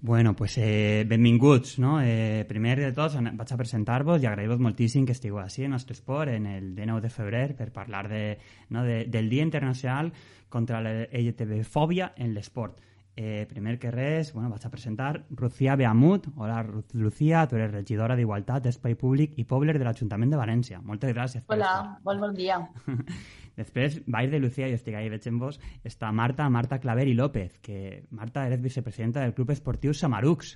[0.00, 2.00] Bueno, pues eh, benvinguts, no?
[2.00, 5.96] Eh, primer de tot vaig a presentar-vos i agrair-vos moltíssim que estigueu així en nostre
[5.98, 8.38] esport en el 19 de febrer per parlar de,
[8.70, 10.12] no, de, del Dia Internacional
[10.48, 12.78] contra la LGTB-fòbia en l'esport.
[13.20, 16.28] Eh, primer que res, bueno, vaig a presentar Lucía Beamut.
[16.36, 16.60] Hola,
[16.92, 20.78] Lucía, tu eres regidora d'Igualtat, Espai Públic i Pobler de l'Ajuntament de València.
[20.86, 21.42] Moltes gràcies.
[21.50, 21.72] Hola,
[22.04, 22.60] bon, bon dia.
[23.58, 27.16] Després, baix de Lucía, jo estic ahí, veig en vos, està Marta, Marta Claver i
[27.18, 30.54] López, que Marta, eres vicepresidenta del Club Esportiu Samarux.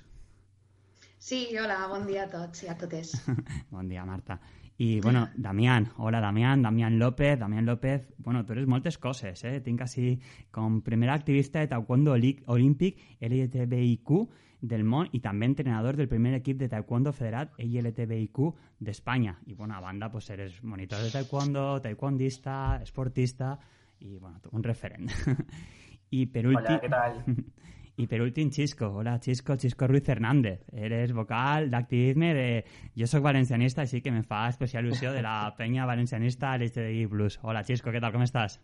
[1.19, 3.11] Sí, hola, bon dia a tots i a totes.
[3.75, 4.39] bon dia, Marta.
[4.77, 9.59] I, bueno, Damián, hola Damián, Damián López, Damián López, bueno, tú eres moltes coses, eh?
[9.61, 10.17] Tinc així
[10.51, 14.15] com primera activista de taekwondo olímpic LGTBIQ
[14.63, 18.41] del món i també entrenador del primer equip de taekwondo federat LGTBIQ
[18.79, 19.37] d'Espanya.
[19.45, 23.59] I, bueno, a banda, pues, eres monitor de taekwondo, taekwondista, esportista
[23.99, 25.11] i, bueno, un referent.
[26.17, 26.65] I per últim...
[26.65, 27.21] Hola, què tal?
[27.95, 28.87] Y por último, Chisco.
[28.87, 29.55] Hola, Chisco.
[29.55, 30.65] Chisco Ruiz Hernández.
[30.71, 32.65] Eres vocal d'activisme de...
[32.97, 37.05] Jo sóc valencianista, així que me fa especial il·lusió de la penya valencianista LGTBI+.
[37.43, 38.15] Hola, Chisco, què tal?
[38.15, 38.57] Com estàs?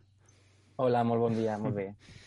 [0.81, 1.91] Hola, molt bon dia, molt bé.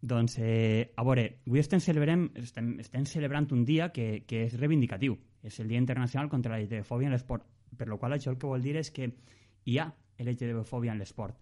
[0.00, 4.56] doncs, eh, a veure, avui estem, celebrem, estem, estem celebrant un dia que, que és
[4.56, 5.18] reivindicatiu.
[5.44, 7.44] És el Dia Internacional contra la LGTB-fòbia en l'esport.
[7.76, 9.10] Per lo qual això el que vol dir és que
[9.68, 11.36] hi ha LGTB-fòbia en l'esport.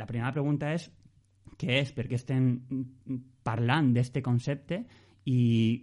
[0.00, 0.88] La primera pregunta és
[1.58, 2.48] què és, per què estem
[3.46, 4.82] parlant d'aquest concepte
[5.26, 5.40] i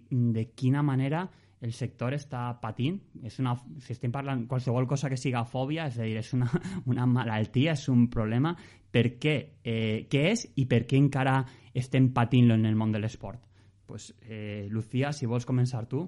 [0.09, 1.25] de quina manera
[1.63, 2.97] el sector està patint.
[3.23, 6.49] És una, si estem parlant qualsevol cosa que siga fòbia, és a dir, és una,
[6.91, 8.51] una malaltia, és un problema,
[8.93, 11.39] per què, eh, què és i per què encara
[11.73, 13.39] estem patint-lo en el món de l'esport?
[13.87, 16.05] Pues, eh, Lucía, si vols començar tu.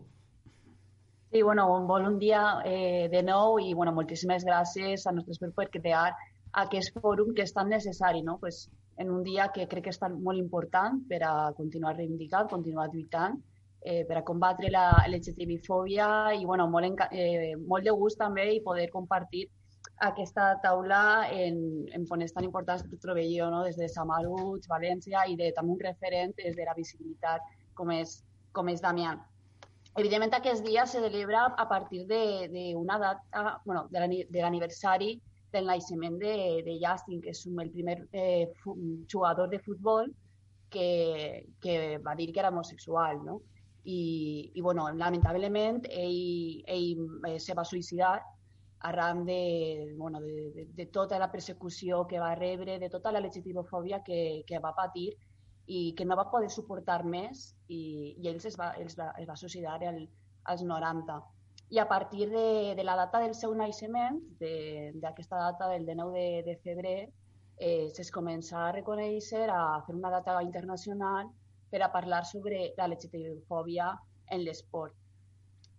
[1.31, 5.69] Sí, bueno, un bon dia eh, de nou i bueno, moltíssimes gràcies a nostres per
[5.71, 6.11] crear
[6.55, 8.37] aquest fòrum que és tan necessari, no?
[8.39, 12.89] Pues, en un dia que crec que és molt important per a continuar reivindicant, continuar
[12.93, 13.35] lluitant,
[13.81, 16.07] eh, per a combatre la LGTB-fòbia
[16.39, 19.45] i bueno, molt, eh, molt de gust també i poder compartir
[20.07, 23.63] aquesta taula en, en pones tan importants que trobé jo no?
[23.63, 28.17] des de Samaruig, València i de, també un referent des de la visibilitat com és,
[28.51, 29.13] com és Damià.
[29.95, 35.13] Evidentment aquest dia se celebra a partir d'una data, bueno, de l'aniversari
[35.55, 36.35] del naixement de,
[36.67, 38.53] de Justin, que és el primer eh,
[39.11, 40.11] jugador de futbol
[40.69, 43.41] que, que va dir que era homosexual, no?
[43.85, 48.15] I, i bueno, lamentablement ell, ell eh, se va suïcidar
[48.85, 53.21] arran de, bueno, de, de, de tota la persecució que va rebre, de tota la
[53.21, 55.13] legitimofòbia que, que va patir
[55.65, 59.29] i que no va poder suportar més i, i ell es va, es va, es
[59.29, 60.03] va suïcidar al,
[60.53, 61.17] als 90
[61.69, 66.43] i a partir de, de la data del seu naixement, d'aquesta data del 19 de,
[66.45, 66.99] de febrer,
[67.57, 71.31] eh, es comença a reconèixer, a fer una data internacional
[71.71, 73.89] per a parlar sobre la LGTB-fòbia
[74.31, 74.93] en l'esport.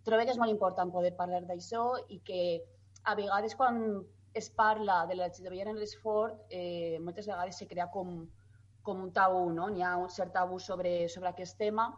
[0.06, 2.42] Trobo que és molt important poder parlar d'això i que
[3.04, 3.80] a vegades quan
[4.34, 8.26] es parla de la LGTB en l'esport, eh, moltes vegades se crea com,
[8.82, 9.70] com un tabú, no?
[9.70, 11.88] N'hi ha un cert tabú sobre, sobre aquest tema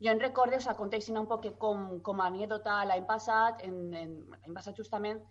[0.00, 3.76] jo en recordo, o sigui, contextina un poc com, com a anècdota l'any passat, en,
[3.94, 5.22] en, l'any passat justament,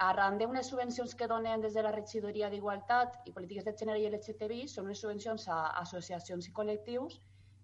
[0.00, 4.08] arran d'unes subvencions que donen des de la regidoria d'Igualtat i Polítiques de Gènere i
[4.08, 7.20] LGTBI, són unes subvencions a associacions i col·lectius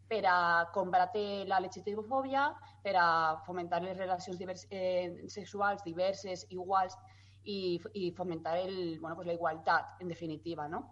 [0.08, 0.38] per a
[0.72, 2.48] combatre la LGTB-fòbia,
[2.84, 3.06] per a
[3.46, 6.96] fomentar les relacions divers, eh, sexuals diverses, iguals,
[7.46, 10.84] i, i fomentar el, bueno, pues la igualtat, en definitiva, no?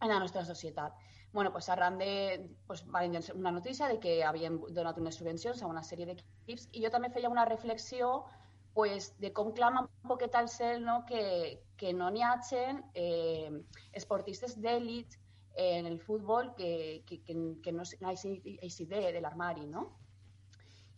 [0.00, 0.92] en la nostra societat
[1.36, 5.66] bueno, pues arran de, pues, van una notícia de que havien donat unes subvencions a
[5.68, 8.24] una sèrie d'equips i jo també feia una reflexió
[8.72, 11.02] pues, de com clama un poquet al cel no?
[11.04, 13.52] que, que no n'hi hagin eh,
[13.92, 15.18] esportistes d'èlit
[15.66, 19.84] en el futbol que, que, que, que no hagi de, de l'armari, no?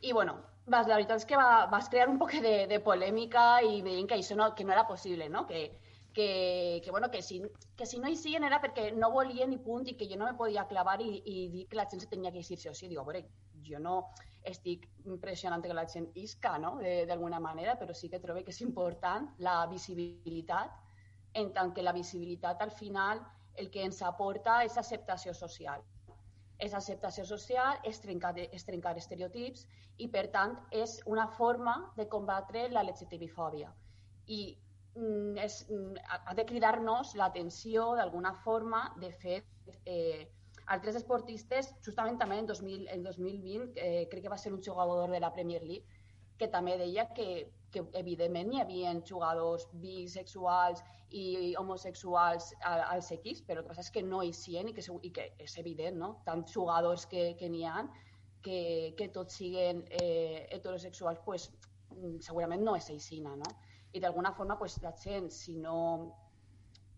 [0.06, 0.38] I, bueno,
[0.71, 4.22] la veritat és que va, vas crear un poc de, de polèmica i veient que
[4.22, 5.48] això no, que no era possible, no?
[5.50, 5.66] Que,
[6.18, 7.40] que, que, bueno, que, si,
[7.76, 10.26] que si no hi siguen era perquè no volien i punt i que jo no
[10.26, 12.74] me podia clavar i, i dir que la gent se tenia que eixir sí o
[12.74, 12.88] sí.
[12.90, 13.20] Digo, a veure,
[13.62, 14.00] jo no
[14.42, 16.72] estic impressionant que la gent isca, no?,
[17.06, 20.74] d'alguna manera, però sí que trobo que és important la visibilitat,
[21.38, 23.22] en tant que la visibilitat al final
[23.54, 25.86] el que ens aporta és acceptació social.
[26.59, 29.68] És acceptació social, és trencar, és trencar estereotips
[30.03, 33.71] i, per tant, és una forma de combatre la LGTB-fòbia.
[34.26, 34.56] I
[35.42, 35.97] és, mm,
[36.27, 38.83] ha de cridar-nos l'atenció d'alguna forma.
[39.00, 39.45] De fet,
[39.84, 40.28] eh,
[40.66, 45.10] altres esportistes, justament també en, 2000, en 2020, eh, crec que va ser un jugador
[45.10, 45.86] de la Premier League,
[46.39, 53.62] que també deia que, que evidentment hi havia jugadors bisexuals i homosexuals als equips, però
[53.62, 56.10] el que passa és que no hi sien i que, i que és evident, no?
[56.27, 57.89] Tants jugadors que, que n'hi ha
[58.42, 61.48] que, que tots siguin eh, heterosexuals, pues,
[61.97, 63.50] mm, segurament no és aixina, no?
[63.92, 65.78] I d'alguna forma pues, la gent, si no,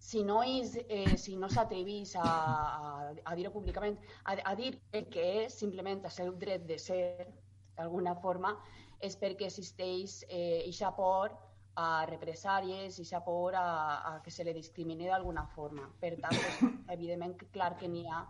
[0.01, 4.73] si no, és, eh, si no s'atrevís a, a, a dir-ho públicament, a, a dir
[4.97, 7.29] el que és simplement el seu dret de ser,
[7.77, 8.57] d'alguna forma,
[9.01, 11.33] és perquè existeix eh, ixa por
[11.81, 13.67] a represàries ixa por a,
[14.11, 15.87] a que se li discrimini d'alguna forma.
[16.01, 18.25] Per tant, pues, evidentment, clar que n'hi ha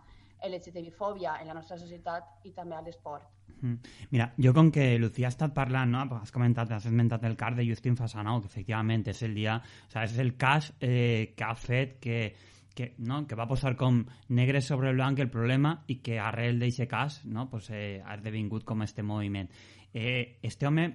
[0.47, 3.29] LGTB-fòbia en la nostra societat i també a l'esport.
[4.09, 6.03] Mira, jo com que Lucía ha estat parlant, no?
[6.17, 9.91] has comentat, has esmentat el cas de Justin Fasanau, que efectivament és el dia, o
[9.91, 12.17] sea, és el cas eh, que ha fet que,
[12.73, 13.21] que, no?
[13.27, 17.49] que va posar com negre sobre blanc el problema i que arrel d'aquest cas no?
[17.51, 19.51] pues, eh, ha esdevingut com este moviment.
[19.93, 20.87] Eh, este home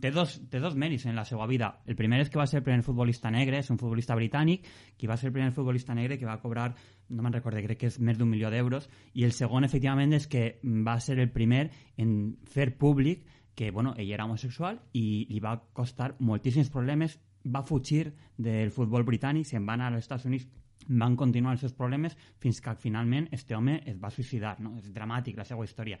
[0.00, 1.72] té dos, té dos mèrits en la seva vida.
[1.86, 5.10] El primer és que va ser el primer futbolista negre, és un futbolista britànic, qui
[5.10, 6.70] va ser el primer futbolista negre que va cobrar,
[7.10, 10.28] no me'n recordo, crec que és més d'un milió d'euros, i el segon, efectivament, és
[10.30, 11.68] que va ser el primer
[11.98, 17.64] en fer públic que, bueno, ell era homosexual i li va costar moltíssims problemes, va
[17.66, 20.46] fugir del futbol britànic, se'n va anar als Estats Units
[20.88, 24.76] van continuar els seus problemes fins que finalment este home es va suïcidar, no?
[24.78, 25.98] És dramàtic la seva història.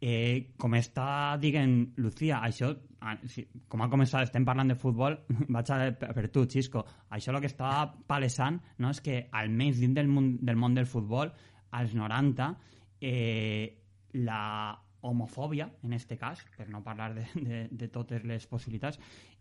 [0.00, 2.70] Eh, com està dient Lucía, això,
[3.02, 3.16] ah,
[3.66, 5.16] com ha començat, estem parlant de futbol,
[5.54, 9.96] vaig a per, tu, Xisco, això el que estava palesant no, és que almenys dins
[9.98, 11.32] del món, del món del futbol,
[11.74, 12.52] als 90,
[13.02, 13.74] eh,
[14.22, 14.42] la
[15.00, 18.98] homofòbia, en este cas, per no parlar de, de, de totes les possibilitats,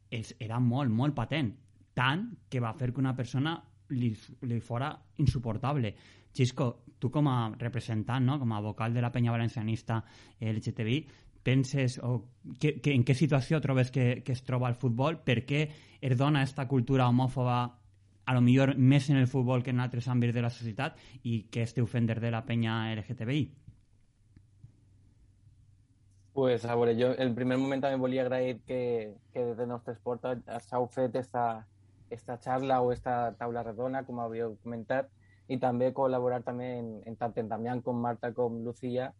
[0.09, 1.53] és, era molt, molt patent.
[1.97, 3.57] Tant que va fer que una persona
[3.89, 4.11] li,
[4.49, 4.91] li fora
[5.23, 5.93] insuportable.
[6.33, 8.37] Xisco, tu com a representant, no?
[8.39, 10.03] com a vocal de la penya valencianista
[10.39, 10.99] LGTBI,
[11.47, 12.25] penses o
[12.59, 15.21] que, que, en què situació trobes que, que es troba el futbol?
[15.23, 15.61] Per què
[16.01, 17.59] es dona aquesta cultura homòfoba
[18.27, 21.45] a lo millor més en el futbol que en altres àmbits de la societat i
[21.47, 23.45] què esteu fent de la penya LGTBI?
[26.37, 29.95] Pues a veure, jo el primer moment també volia agrair que, que des del nostre
[29.95, 30.27] esport
[30.67, 31.65] s'hau fet esta,
[32.09, 35.09] esta xarra o esta taula redona, com havíeu comentat,
[35.47, 39.13] i també col·laborar també en, en tant en Marta com Lucía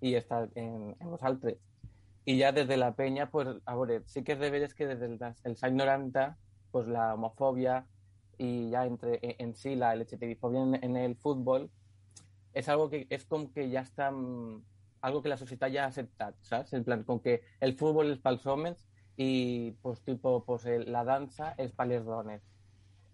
[0.00, 1.58] i estar en, en vosaltres.
[2.24, 3.74] I ja des de la penya, pues, a
[4.06, 6.36] sí que és de veres que des dels els anys 90
[6.72, 7.84] pues, la homofòbia
[8.38, 11.68] i ja entre en, en si la LGTBI-fòbia en, en el futbol
[12.54, 14.10] és algo que és com que ja està
[15.04, 16.72] algo que la societat ja ha acceptat, saps?
[16.72, 18.86] En plan, com que el futbol és pels homes
[19.16, 22.42] i pues, tipo, pues, la dansa és per les dones.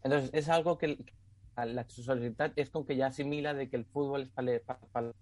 [0.03, 0.97] Entonces, és algo que,
[1.67, 5.13] la societat és com que ja assimila de que el futbol és pal, pal, pal.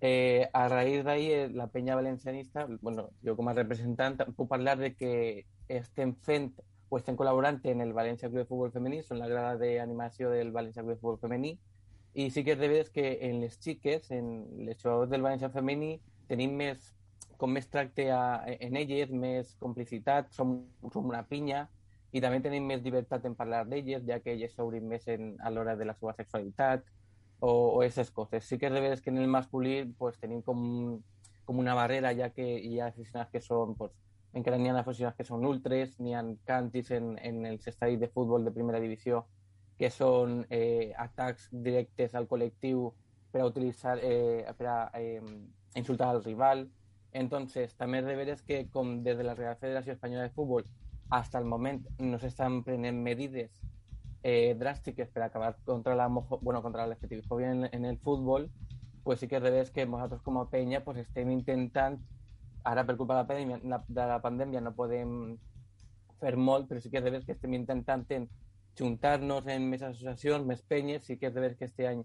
[0.00, 4.78] Eh, a raïs d'ahir, eh, la penya valencianista, bueno, jo com a representant puc parlar
[4.78, 6.54] de que estem fent
[6.88, 10.50] o estem col·laborant en el València Club de Futbol Femení, són la grada d'animació del
[10.52, 11.52] València Club de Futbol Femení,
[12.14, 15.52] i sí que és de veres que en les xiques, en les jugadors del València
[15.54, 16.00] Femení,
[16.32, 16.90] tenim més,
[17.40, 18.22] com més tracte a,
[18.52, 20.58] en elles, més complicitat, som,
[20.92, 21.64] som una pinya,
[22.12, 25.50] i també tenim més llibertat en parlar d'elles, ja que elles s'obrin més en, a
[25.50, 26.84] l'hora de la seva sexualitat
[27.40, 28.44] o, o aquestes coses.
[28.44, 30.62] Sí que és de veres que en el masculí pues, tenim com,
[31.46, 33.94] com una barrera, ja que hi ha aficionats que són, pues,
[34.36, 38.10] encara n'hi ha aficionats que són ultres, n'hi ha cantis en, en els estadis de
[38.10, 39.24] futbol de primera divisió
[39.80, 42.90] que són eh, atacs directes al col·lectiu
[43.32, 45.22] per a utilitzar, eh, per a eh,
[45.80, 46.66] insultar al rival.
[47.12, 50.64] Entonces, també és de veres que com des de la Real Federació Espanyola de Futbol
[51.10, 53.50] hasta el moment no s'estan prenent medides
[54.22, 58.50] eh, dràstiques per acabar contra la, bueno, contra la LGTBI en, en el futbol,
[59.02, 61.98] pues sí que és de que nosaltres com a penya pues estem intentant,
[62.64, 65.36] ara per culpa de la pandèmia, la, de la pandèmia no podem
[66.20, 68.28] fer molt, però sí que és de que estem intentant en
[68.78, 72.04] juntar-nos en més associacions, més penyes, sí que és de que este any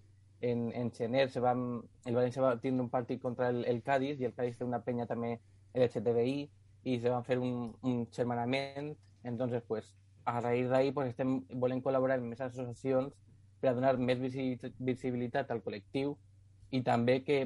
[0.51, 4.21] en, en gener se va, el València va tindre un partit contra el, el Cádiz
[4.21, 5.39] i el Cádiz té una penya també
[5.73, 6.49] LGTBI,
[6.85, 8.95] y se va a hacer un, un germanament.
[9.23, 13.13] Entonces, pues, a raïs d'ahir pues, estem volent col·laborar amb més associacions
[13.59, 16.15] per a donar més visibilitat al col·lectiu
[16.73, 17.39] i també que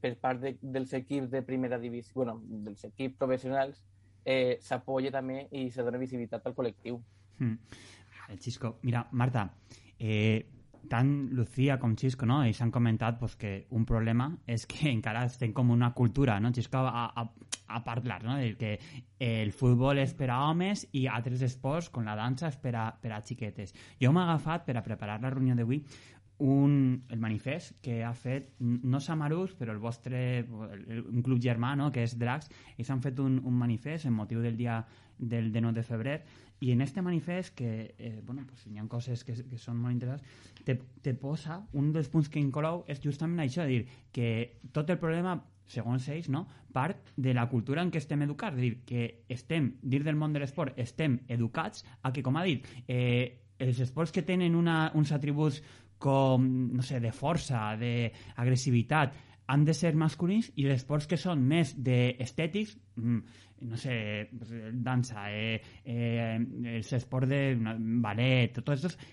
[0.00, 3.80] per part de, dels equips de primera divisió, bueno, dels equips professionals,
[4.24, 7.00] eh, s'apoya també i se dona visibilitat al col·lectiu.
[7.38, 7.80] Mm.
[8.32, 8.76] El Xisco.
[8.82, 9.50] Mira, Marta,
[9.98, 10.46] eh,
[10.90, 12.42] tant Lucía com Xisco no?
[12.46, 16.52] ells han comentat pues, que un problema és que encara estem com una cultura, no?
[16.54, 17.24] Xisco a, a,
[17.68, 18.36] a parlar, no?
[18.36, 18.78] de que
[19.18, 22.86] el futbol és per a homes i altres esports, com la dansa, és per a,
[23.02, 23.74] per a xiquetes.
[24.00, 25.82] Jo m'he agafat, per a preparar la reunió d'avui,
[26.38, 31.90] un, el manifest que ha fet, no Samarús, però el vostre, un club germà, no?,
[31.92, 34.84] que és Drax, ells han fet un, un manifest en motiu del dia
[35.18, 36.20] del 9 de febrer,
[36.60, 39.94] i en este manifest, que eh, bueno, pues, hi ha coses que, que són molt
[39.94, 40.24] interessants,
[40.64, 44.90] te, te posa, un dels punts que inclou és justament això, de dir que tot
[44.90, 45.38] el problema
[45.68, 46.46] segons ells, no?
[46.72, 50.42] part de la cultura en què estem educats, dir, que estem, dins del món de
[50.42, 55.12] l'esport, estem educats a que, com ha dit, eh, els esports que tenen una, uns
[55.12, 55.60] atributs
[55.98, 59.16] com, no sé, de força, d'agressivitat,
[59.48, 63.20] han de ser masculins i els esports que són més d'estètics, mm,
[63.68, 64.28] no sé,
[64.72, 66.36] dansa, eh, eh,
[66.76, 67.40] els esports de
[68.04, 69.08] ballet, tots aquests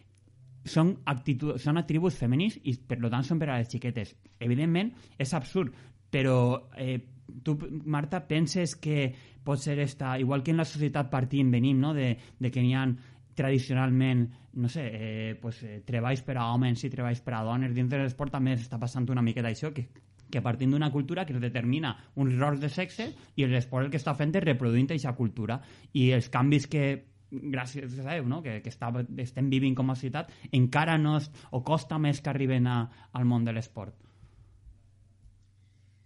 [0.65, 4.15] són, actitud, són atributs femenins i per tant són per a les xiquetes.
[4.39, 5.73] Evidentment és absurd,
[6.11, 6.37] però
[6.77, 6.99] eh,
[7.43, 9.13] tu, Marta, penses que
[9.45, 11.93] pot ser esta, igual que en la societat partim, venim, no?
[11.93, 12.87] de, de que n'hi ha
[13.35, 14.25] tradicionalment,
[14.55, 17.91] no sé, eh, pues, eh, treballs per a homes i treballs per a dones, dins
[17.91, 19.89] de l'esport també està passant una miqueta això, que,
[20.31, 24.15] que partint d'una cultura que determina uns rols de sexe i l'esport el que està
[24.17, 25.59] fent és reproduint aquesta cultura
[25.93, 26.85] i els canvis que
[27.31, 28.41] gràcies a Déu, no?
[28.43, 28.91] que, que està,
[29.21, 32.79] estem vivint com a ciutat, encara no es, o costa més que arriben a,
[33.13, 33.95] al món de l'esport.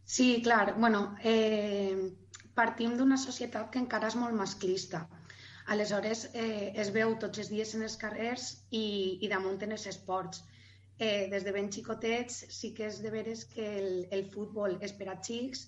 [0.10, 0.74] Sí, clar.
[0.80, 1.94] Bueno, eh,
[2.58, 5.04] partim d'una societat que encara és molt masclista.
[5.70, 9.86] Aleshores, eh, es veu tots els dies en els carrers i, i damunt en els
[9.92, 10.42] esports.
[11.00, 14.92] Eh, des de ben xicotets sí que és de veres que el, el futbol és
[15.00, 15.62] per a xics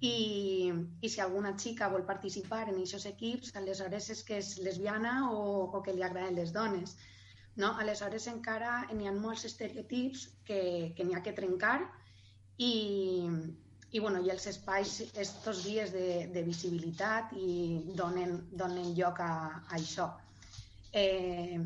[0.00, 0.70] i,
[1.02, 5.40] i si alguna xica vol participar en aquests equips, aleshores és que és lesbiana o,
[5.74, 6.94] o que li agraden les dones.
[7.58, 7.72] No?
[7.82, 10.60] Aleshores encara n'hi ha molts estereotips que,
[10.94, 11.80] que n'hi ha que trencar
[12.62, 12.72] i,
[13.90, 14.94] i, bueno, i els espais
[15.26, 20.12] estos dies de, de visibilitat i donen, donen lloc a, a això.
[20.94, 21.58] Eh,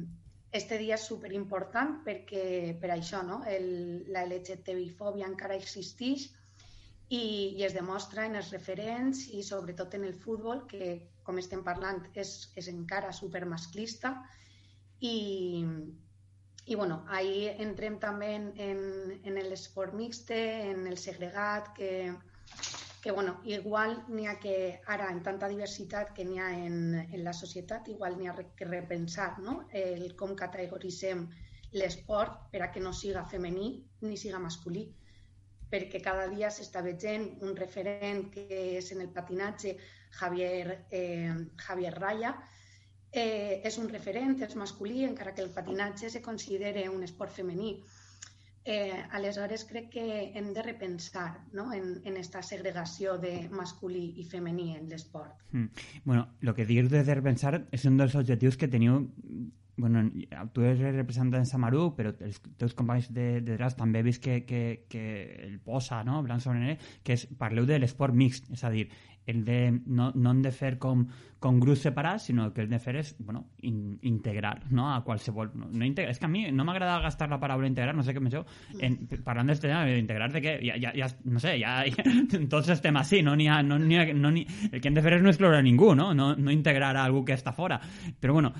[0.52, 3.40] este dia és superimportant perquè per això no?
[3.48, 3.66] El,
[4.12, 6.28] la LGTBI-fòbia encara existeix
[7.08, 7.24] i,
[7.56, 10.92] i es demostra en els referents i sobretot en el futbol, que
[11.24, 14.14] com estem parlant és, és encara supermasclista
[15.00, 15.64] i,
[16.66, 18.84] i bueno, ahí entrem també en, en,
[19.24, 20.38] en l'esport mixte,
[20.70, 22.12] en el segregat, que,
[23.02, 27.24] que bueno, igual n'hi ha que, ara, en tanta diversitat que n'hi ha en, en
[27.24, 29.64] la societat, igual n'hi ha que repensar no?
[29.72, 31.26] el com categoritzem
[31.72, 33.72] l'esport per a que no siga femení
[34.06, 34.86] ni siga masculí
[35.72, 38.46] perquè cada dia s'està veient un referent que
[38.78, 39.76] és en el patinatge
[40.18, 41.32] Javier, eh,
[41.66, 42.34] Javier Raya,
[43.10, 47.72] eh, és un referent, és masculí, encara que el patinatge se considere un esport femení.
[48.64, 50.04] Eh, aleshores, crec que
[50.38, 51.72] hem de repensar no?
[51.74, 55.34] en, en esta segregació de masculí i femení en l'esport.
[55.50, 55.66] Mm.
[56.04, 59.02] Bueno, el que dius de repensar és un dels objectius que teniu
[59.76, 60.10] bueno,
[60.52, 64.22] tu eres representant de Samaru, però els teus companys de, de DRAS també he vist
[64.22, 65.04] que, que, que
[65.48, 68.86] el posa, no?, blanc sobre negre, que és, parleu de l'esport mixt, és a dir,
[69.26, 71.04] el de, no, no hem de fer com,
[71.42, 74.88] com grups separats, sinó que el de fer és bueno, in, integrar no?
[74.92, 75.52] a qualsevol...
[75.54, 78.14] No, no integrar, és que a mi no m'agrada gastar la paraula integrar, no sé
[78.14, 78.46] què penseu,
[78.80, 80.56] en, parlant del tema, integrar de què?
[80.66, 82.06] Ja, ja, ja, no sé, ja, ja
[82.52, 85.24] tots estem així, no, ha, no, ha, no ni, el que hem de fer és
[85.24, 86.12] no excloure a ningú, no?
[86.16, 87.80] No, no integrar a algú que està fora.
[88.20, 88.54] Però bueno,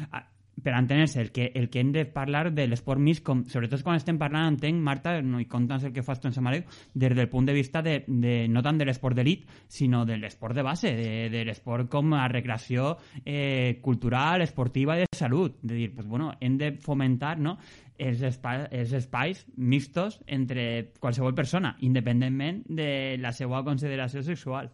[0.63, 3.99] per entendre-se, el, que, el que hem de parlar de l'esport mix, com, sobretot quan
[3.99, 7.31] estem parlant, entenc, Marta, no, i compta'ns el que fas tu en Samareu, des del
[7.33, 10.93] punt de vista de, de no tant de l'esport d'elit, sinó de l'esport de base,
[10.99, 15.59] de, de l'esport com a recreació eh, cultural, esportiva i de salut.
[15.63, 17.57] De dir, pues, bueno, hem de fomentar no,
[17.99, 24.71] els, espais, els espais mixtos entre qualsevol persona, independentment de la seva consideració sexual.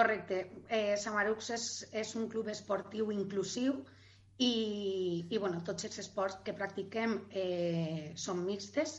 [0.00, 0.36] Correcte.
[0.72, 1.64] Eh, Samarux és,
[2.02, 3.74] és un club esportiu inclusiu
[4.40, 4.52] i,
[5.28, 8.94] i bueno, tots els esports que practiquem eh, són mixtes,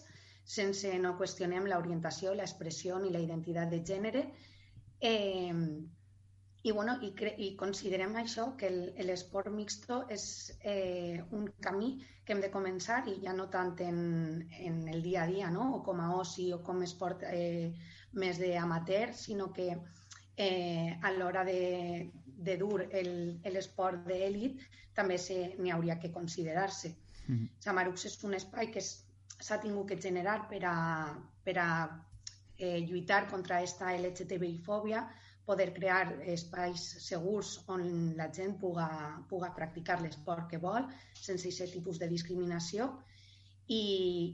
[0.55, 4.22] sense no qüestionem l'orientació, l'expressió ni la identitat de gènere.
[5.10, 5.55] Eh,
[6.62, 7.10] i, bueno, i,
[7.48, 8.70] i considerem això, que
[9.01, 10.25] l'esport mixto és
[10.62, 13.98] eh, un camí que hem de començar i ja no tant en,
[14.60, 15.72] en el dia a dia, no?
[15.79, 17.74] o com a oci o com esport eh,
[18.13, 19.72] més d'amateur, sinó que
[20.38, 22.85] eh, a l'hora de, de dur
[23.53, 24.61] l'esport d'èlit
[24.95, 25.17] també
[25.59, 26.89] n'hi hauria que considerar-se.
[27.27, 27.50] Mm -hmm.
[27.59, 30.77] Samarux és un espai que s'ha tingut que generar per a,
[31.43, 31.69] per a
[32.57, 35.07] eh, lluitar contra aquesta LGTBI-fòbia,
[35.45, 38.88] poder crear espais segurs on la gent puga,
[39.29, 42.91] puga practicar l'esport que vol sense aquest tipus de discriminació
[43.67, 43.81] i,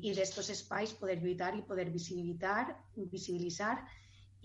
[0.04, 3.78] i d'estos espais poder lluitar i poder visibilitzar, visibilitzar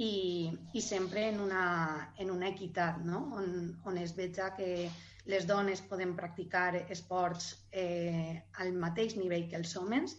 [0.03, 3.23] i, i sempre en una, en una equitat, no?
[3.39, 4.91] on, on es veig que
[5.31, 10.17] les dones poden practicar esports eh, al mateix nivell que els homes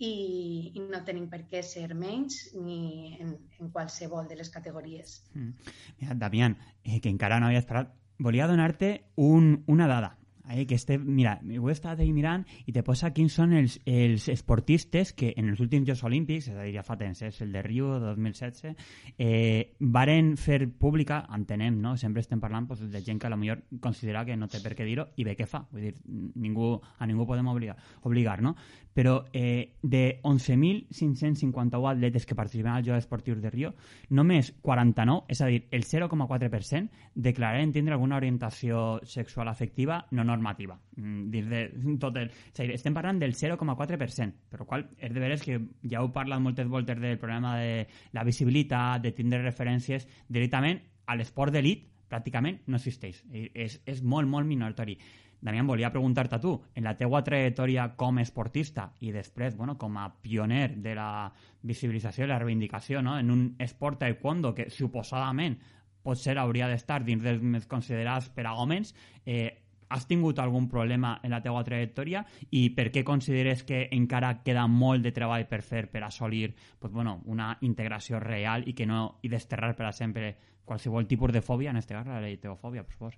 [0.00, 5.20] i, i no tenim per què ser menys ni en, en qualsevol de les categories.
[5.34, 5.74] Mm.
[6.00, 10.16] Mira, Damián, eh, que encara no havies parlat, volia donar-te un, una dada
[10.50, 13.76] Ahí que este, mira, ho he estat ahí mirant i te posa quins són els,
[13.86, 17.38] els esportistes que en els últims Jocs Olímpics, és a dir, ja fa temps, és
[17.44, 18.74] el de Rio 2016,
[19.14, 21.94] eh, varen fer pública, entenem, no?
[21.94, 24.74] Sempre estem parlant pues, de gent que a lo millor considera que no té per
[24.74, 25.62] què dir-ho i bé què fa.
[25.70, 25.94] Vull dir,
[26.42, 28.56] ningú, a ningú podem obligar, obligar no?
[28.90, 33.70] Però eh, de 11.551 atletes que participen als Jocs Esportius de Rio,
[34.10, 40.39] només 49, és a dir, el 0,4%, declararen tindre alguna orientació sexual afectiva no normal
[40.40, 41.62] normativa mm, dins de
[42.00, 42.32] tot el...
[42.32, 46.42] És dir, estem parlant del 0,4%, però qual és de veres que ja heu parlat
[46.42, 52.64] moltes voltes del problema de la visibilitat, de tindre referències directament a l'esport d'elit pràcticament
[52.66, 53.22] no existeix.
[53.30, 54.96] És, és molt, molt minoritari.
[55.40, 59.96] Damián, volia preguntar-te tu, en la teua trajectòria com a esportista i després, bueno, com
[59.96, 61.30] a pioner de la
[61.64, 63.16] visibilització i la reivindicació no?
[63.18, 65.56] en un esport taekwondo que suposadament
[66.04, 68.94] potser hauria d'estar dins dels més considerats per a homes,
[69.24, 74.36] eh, has tingut algun problema en la teva trajectòria i per què consideres que encara
[74.46, 78.86] queda molt de treball per fer per assolir pues, bueno, una integració real i que
[78.86, 82.94] no i desterrar per sempre qualsevol tipus de fòbia, en este cas la leitofobia, por
[82.94, 83.14] favor.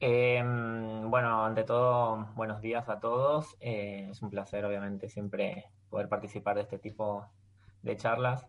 [0.00, 3.56] Eh, bueno, ante todo, buenos días a todos.
[3.60, 7.26] Eh, es un placer, obviamente, siempre poder participar de este tipo
[7.82, 8.46] de charlas.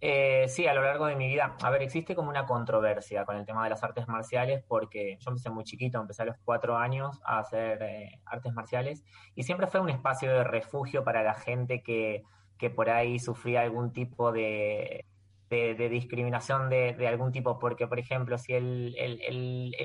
[0.00, 3.36] Eh, sí, a lo largo de mi vida, a ver, existe como una controversia con
[3.36, 6.76] el tema de las artes marciales porque yo empecé muy chiquito, empecé a los cuatro
[6.76, 11.34] años a hacer eh, artes marciales y siempre fue un espacio de refugio para la
[11.34, 12.22] gente que,
[12.58, 15.04] que por ahí sufría algún tipo de,
[15.50, 18.94] de, discriminación de, algún tipo, porque, por ejemplo, si el,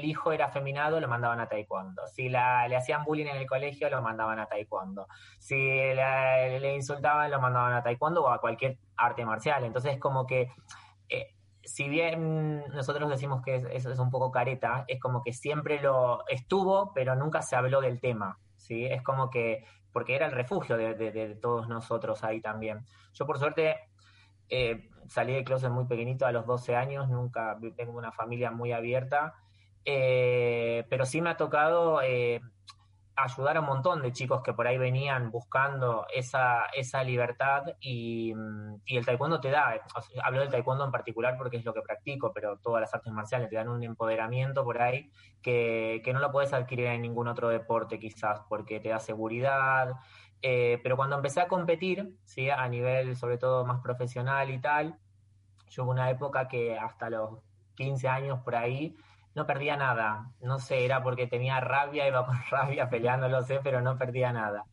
[0.04, 2.08] hijo era afeminado, lo mandaban a taekwondo.
[2.08, 5.08] Si le hacían bullying en el colegio, lo mandaban a taekwondo.
[5.40, 9.64] Si le insultaban, lo mandaban a taekwondo o a cualquier arte marcial.
[9.64, 10.52] Entonces, como que,
[11.10, 15.82] eh, si bien nosotros decimos que eso es un poco careta, es como que siempre
[15.82, 18.38] lo estuvo, pero nunca se habló del tema.
[18.58, 18.86] ¿sí?
[18.86, 22.86] Es como que, porque era el refugio de, todos nosotros ahí también.
[23.14, 23.78] Yo, por suerte,
[24.50, 28.72] eh, salí de closet muy pequeñito a los 12 años, nunca tengo una familia muy
[28.72, 29.36] abierta,
[29.86, 32.42] eh, pero sí me ha tocado eh,
[33.16, 38.34] ayudar a un montón de chicos que por ahí venían buscando esa, esa libertad y,
[38.86, 39.82] el taekwondo te da,
[40.24, 43.50] hablo del taekwondo en particular porque es lo que practico, pero todas las artes marciales
[43.50, 47.50] te dan un empoderamiento por ahí que, que no lo puedes adquirir en ningún otro
[47.50, 49.94] deporte quizás, porque te da seguridad,
[50.46, 52.50] eh, pero cuando empecé a competir, ¿sí?
[52.50, 55.00] a nivel sobre todo más profesional y tal,
[55.70, 57.40] yo hubo una época que hasta los
[57.76, 58.96] 15 años por ahí
[59.36, 60.32] no perdía nada.
[60.42, 64.34] No sé, era porque tenía rabia, iba con rabia peleando, lo sé, pero no perdía
[64.34, 64.66] nada.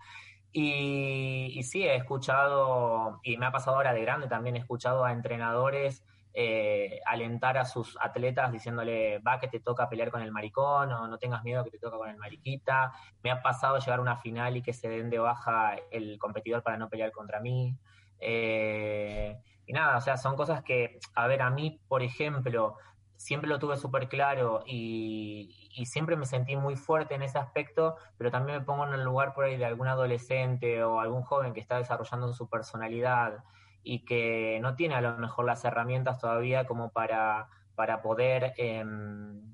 [0.53, 5.05] Y, y sí, he escuchado, y me ha pasado ahora de grande también, he escuchado
[5.05, 10.31] a entrenadores eh, alentar a sus atletas diciéndole, va que te toca pelear con el
[10.31, 12.93] maricón o no tengas miedo que te toca con el mariquita.
[13.23, 16.63] Me ha pasado llegar a una final y que se den de baja el competidor
[16.63, 17.77] para no pelear contra mí.
[18.21, 22.77] Eh, y nada, o sea, son cosas que, a ver, a mí, por ejemplo,
[23.17, 27.97] siempre lo tuve súper claro y, y, siempre me sentí muy fuerte en ese aspecto,
[28.17, 31.53] pero también me pongo en el lugar por ahí de algún adolescente o algún joven
[31.53, 33.45] que está desarrollando su personalidad
[33.83, 39.51] y que no tiene a lo mejor las herramientas todavía como para, para poder em,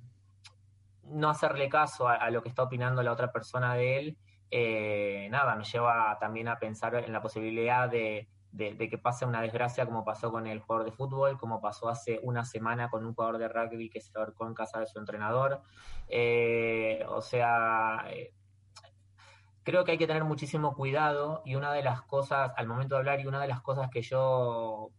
[1.05, 4.19] no hacerle caso a, lo que está opinando la otra persona de él,
[4.51, 9.87] eh, nada, me lleva también a pensar en la posibilidad de, que pase una desgracia
[9.87, 13.39] como pasó con el jugador de fútbol, como pasó hace una semana con un jugador
[13.39, 15.61] de rugby que se ahorcó en casa de su entrenador.
[16.09, 18.33] Eh, o sea, eh,
[19.67, 23.01] creo que hay que tener muchísimo cuidado y una de las cosas, al momento de
[23.01, 24.93] hablar, y una de las cosas que yo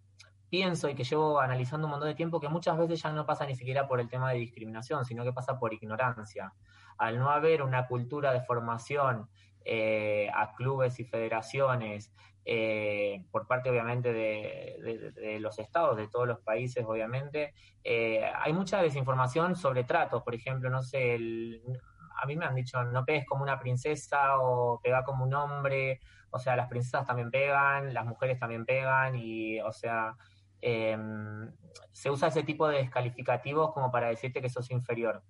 [0.50, 3.46] pienso y que llevo analizando un montón de tiempo, que muchas veces ya no pasa
[3.46, 6.54] ni siquiera por el tema de discriminación, sino que pasa por ignorancia.
[6.98, 9.30] Al no haber una cultura de formación
[9.64, 12.12] eh, a clubes y federaciones,
[12.44, 17.54] eh, por parte obviamente de, los estados, de todos los países obviamente,
[17.86, 21.62] eh, hay mucha desinformación sobre tratos, por ejemplo, no sé, el,
[22.18, 26.00] a mí me han dicho, no pegues como una princesa o pega como un hombre,
[26.30, 30.16] o sea, las princesas también pegan, las mujeres también pegan y, o sea,
[30.62, 31.52] em,
[31.92, 35.24] se usa ese tipo de descalificativos como para decirte que sos inferior.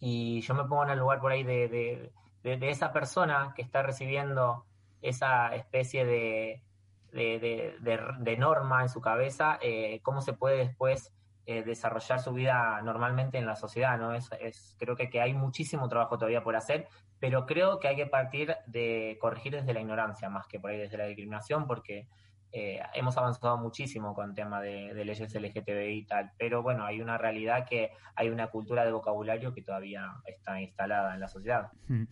[0.00, 4.64] Y yo me pongo en el lugar por ahí de, esa persona que está recibiendo
[5.02, 6.62] esa especie de,
[8.38, 11.12] norma en su cabeza, eh, cómo se puede después
[11.50, 14.12] eh, desarrollar su vida normalmente en la sociedad, ¿no?
[14.12, 16.88] Es, es, creo que, que hay muchísimo trabajo todavía por hacer,
[17.20, 20.76] pero creo que hay que partir de corregir desde la ignorancia más que por ahí
[20.76, 22.06] desde la discriminación, porque
[22.52, 26.84] eh, hemos avanzado muchísimo con el tema de, de, leyes LGTBI y tal, pero bueno,
[26.84, 31.28] hay una realidad que hay una cultura de vocabulario que todavía está instalada en la
[31.28, 31.70] sociedad.
[31.88, 32.04] Mm.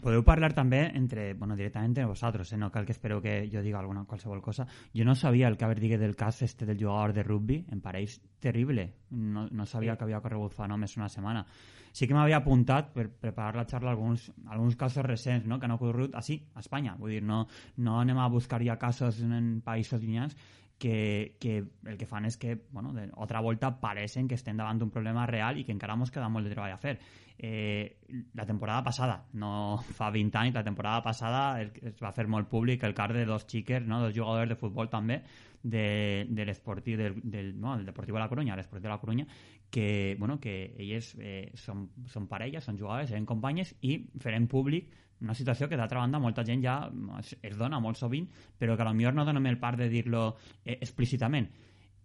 [0.00, 2.58] Podeu parlar també entre, bueno, directament vosaltres, eh?
[2.60, 4.66] no cal que espero que jo diga alguna qualsevol cosa.
[4.94, 7.80] Jo no sabia el que haver digue del cas este del jugador de rugby, em
[7.80, 8.92] pareix terrible.
[9.10, 9.98] No, no sabia sí.
[9.98, 11.46] que havia corregut fa només una setmana
[11.92, 15.58] sí que m'havia apuntat per preparar la xarra alguns, alguns casos recents no?
[15.58, 16.96] que han ocorregut així, a Espanya.
[16.98, 17.46] Vull dir, no,
[17.78, 20.36] no anem a buscar ja casos en països llunyans
[20.80, 24.80] que, que el que fan és que, bueno, de, otra volta pareixen que estem davant
[24.80, 26.96] d'un problema real i que encara ens queda molt de treball a fer.
[27.40, 28.00] Eh,
[28.36, 32.82] la temporada passada, no fa 20 anys, la temporada passada es va fer molt públic
[32.84, 34.00] el car de dos xiques, no?
[34.00, 35.20] dos jugadors de futbol també,
[35.62, 39.26] de, de l'esportiu del, del, no, del Deportiu de la Corunya, l'esportiu de la Corunya,
[39.70, 44.90] que, bueno, que elles eh, són, són parelles, són jugadores, eren companyes i farem públic
[45.20, 46.76] una situació que d'altra banda molta gent ja
[47.18, 48.28] es, es dona molt sovint,
[48.58, 51.50] però que potser no donem el part de dir-lo eh, explícitament.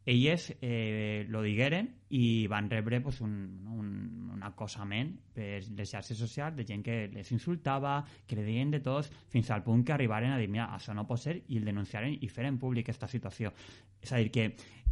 [0.05, 3.87] Elles eh, lo digueren i van rebre pues, un, un,
[4.35, 8.83] un acosament per les xarxes socials de gent que les insultava, que le deien de
[8.85, 11.65] tots, fins al punt que arribaren a dir, mira, això no pot ser, i el
[11.65, 13.55] denunciaren i feren públic aquesta situació.
[13.97, 14.51] És a dir, que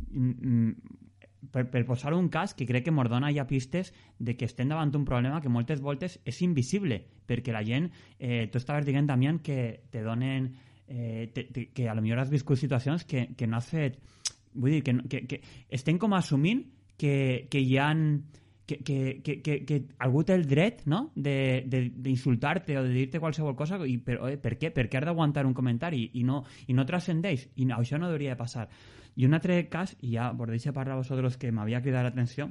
[0.09, 1.02] mm,
[1.51, 4.69] per, per posar un cas que crec que mos dona ja pistes de que estem
[4.69, 9.07] davant un problema que moltes voltes és invisible, perquè la gent, eh, tu estaves dient,
[9.07, 10.51] Damián, que te donen,
[10.87, 13.99] eh, te, te, que a lo millor has viscut situacions que, que no has fet...
[14.53, 15.39] Vull dir, que, que, que
[15.73, 16.63] estem com assumint
[16.97, 18.23] que, que hi han...
[18.65, 21.09] Que, que, que, que, que algú té el dret no?
[21.15, 24.71] d'insultar-te o de dir-te qualsevol cosa i per, eh, per què?
[24.71, 27.49] Per què has d'aguantar un comentari i no, i no transcendeix?
[27.59, 28.69] I no, això no hauria de passar.
[29.19, 32.47] I un altre cas, i ja vos deixo parlar a vosaltres que m'havia cridat l'atenció,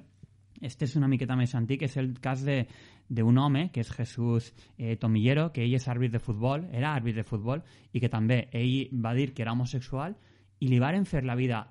[0.63, 4.95] este és una miqueta més antic, és el cas d'un home, que és Jesús eh,
[4.97, 8.93] Tomillero, que ell és àrbit de futbol, era àrbit de futbol, i que també ell
[8.95, 10.15] va dir que era homosexual,
[10.63, 11.65] i li varen fer la vida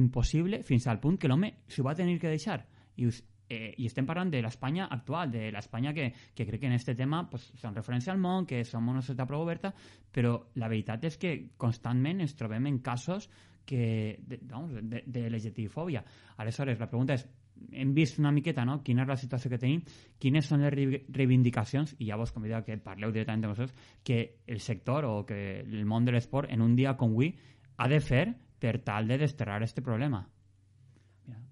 [0.00, 2.62] impossible fins al punt que l'home s'ho va tenir que deixar.
[2.96, 3.10] I,
[3.48, 6.94] eh, i estem parlant de l'Espanya actual, de l'Espanya que, que crec que en aquest
[6.96, 9.72] tema pues, són referència al món, que som una societat prou oberta,
[10.12, 13.28] però la veritat és que constantment ens trobem en casos
[13.68, 16.04] que, de, vamos, de, de LGTBifòbia.
[16.40, 17.26] Aleshores, la pregunta és,
[17.72, 18.78] hem vist una miqueta no?
[18.86, 19.82] quina és la situació que tenim,
[20.22, 20.72] quines són les
[21.14, 25.60] reivindicacions, i ja vos convido que parleu directament amb vosaltres, que el sector o que
[25.60, 27.34] el món de l'esport en un dia com avui
[27.76, 28.24] ha de fer
[28.58, 30.24] per tal de desterrar este problema.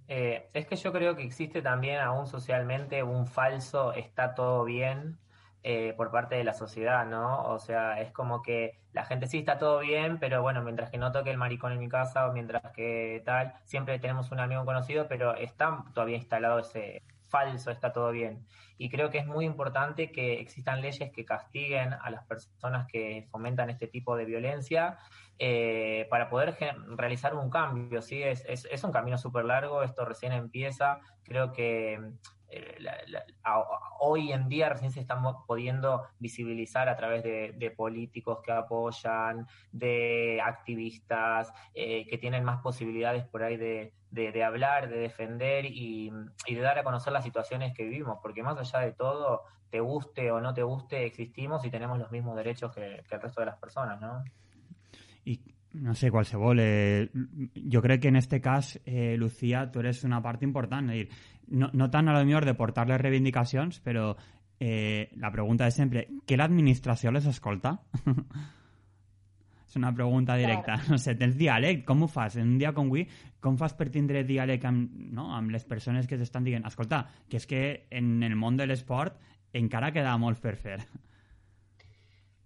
[0.09, 5.19] Eh, es que yo creo que existe también aún socialmente un falso está todo bien
[5.63, 7.43] eh, por parte de la sociedad, ¿no?
[7.45, 10.99] O sea, es como que la gente sí está todo bien, pero bueno, mientras que
[10.99, 14.65] no toque el maricón en mi casa o mientras que tal, siempre tenemos un amigo
[14.65, 18.47] conocido, pero está todavía instalado ese falso, está todo bien.
[18.79, 23.27] Y creo que es muy importante que existan leyes que castiguen a las personas que
[23.31, 24.99] fomentan este tipo de violencia
[25.39, 26.57] eh, para poder
[26.97, 28.03] realizar un cambio.
[28.03, 28.23] ¿sí?
[28.23, 31.01] Es, es, es un camino súper largo, esto recién empieza.
[31.25, 32.01] Creo que
[32.49, 32.79] eh,
[34.01, 40.41] hoy en día recién se estamos pudiendo visibilizar a través de, políticos que apoyan, de
[40.43, 46.79] activistas eh, que tienen más posibilidades por ahí de, hablar, de defender y, de dar
[46.79, 50.55] a conocer las situaciones que vivimos, porque más allá de todo, te guste o no
[50.55, 54.25] te guste, existimos y tenemos los mismos derechos que, el resto de las personas, ¿no?
[55.25, 55.41] Y
[55.81, 56.59] no sé, qualsevol.
[56.61, 57.11] Eh,
[57.73, 60.91] jo crec que en este cas, eh, Lucía, tu eres una part important.
[60.91, 61.09] És dir,
[61.49, 64.11] no, no tant a lo millor de portar les reivindicacions, però
[64.59, 67.77] eh, la pregunta és sempre, què l'administració les escolta?
[69.67, 70.77] és una pregunta directa.
[70.77, 70.89] Clar.
[70.93, 72.37] No sé, tens diàleg, com ho fas?
[72.41, 73.07] En un dia com avui,
[73.41, 75.31] com fas per tindre diàleg amb, no?
[75.37, 79.19] amb les persones que t'estan dient escolta, que és que en el món de l'esport
[79.57, 80.81] encara queda molt per fer.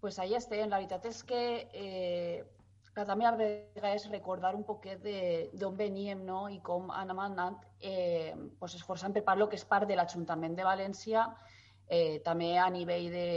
[0.00, 0.68] Pues ahí estem.
[0.70, 1.40] La veritat és que
[1.76, 2.40] eh,
[2.94, 5.04] que també a vegades recordar un poquet
[5.54, 6.48] d'on veníem no?
[6.50, 10.66] i com anem anant eh, pues esforçant per part que és part de l'Ajuntament de
[10.66, 11.26] València,
[11.86, 13.28] eh, també a nivell de,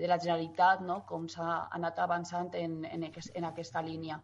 [0.00, 1.02] de la Generalitat, no?
[1.08, 4.20] com s'ha anat avançant en, en, aquest, en aquesta línia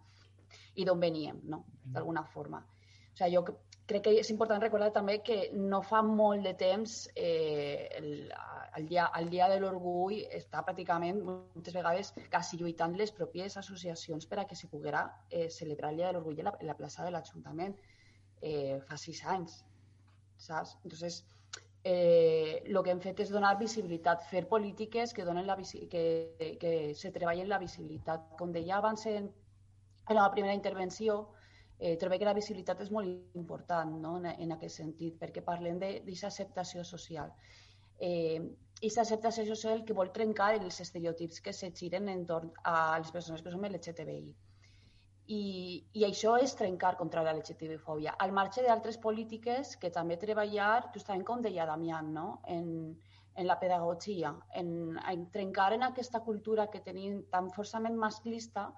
[0.77, 1.65] i d'on veníem, no?
[1.85, 2.65] d'alguna forma.
[2.65, 3.45] O sigui, jo
[3.89, 8.29] crec que és important recordar també que no fa molt de temps eh, el,
[8.77, 14.27] el, dia, el dia de l'orgull està pràcticament moltes vegades quasi lluitant les pròpies associacions
[14.27, 17.15] per a que se poguera eh, celebrar el dia de l'orgull en, la, plaça de
[17.15, 17.75] l'Ajuntament
[18.43, 19.63] eh, fa sis anys,
[20.37, 20.77] saps?
[20.85, 21.25] Entonces,
[21.85, 26.05] eh, que hem fet és donar visibilitat, fer polítiques que, donen la que,
[26.61, 28.37] que se treballen la visibilitat.
[28.39, 29.33] Com deia abans en,
[30.09, 31.27] en la primera intervenció,
[31.81, 34.17] Eh, trobo que la visibilitat és molt important no?
[34.19, 37.31] en, en aquest sentit, perquè parlem d'aquesta acceptació social.
[37.99, 38.41] Eh,
[38.79, 43.43] aquesta acceptació social que vol trencar els estereotips que se giren entorn a les persones
[43.43, 44.35] que som LGTBI.
[45.29, 45.41] I,
[45.99, 51.27] i això és trencar contra la LGTB-fòbia, al marge d'altres polítiques que també treballar, justament
[51.27, 52.29] com deia Damián, no?
[52.47, 52.71] en,
[53.35, 54.71] en la pedagogia, en,
[55.13, 58.71] en trencar en aquesta cultura que tenim tan forçament masclista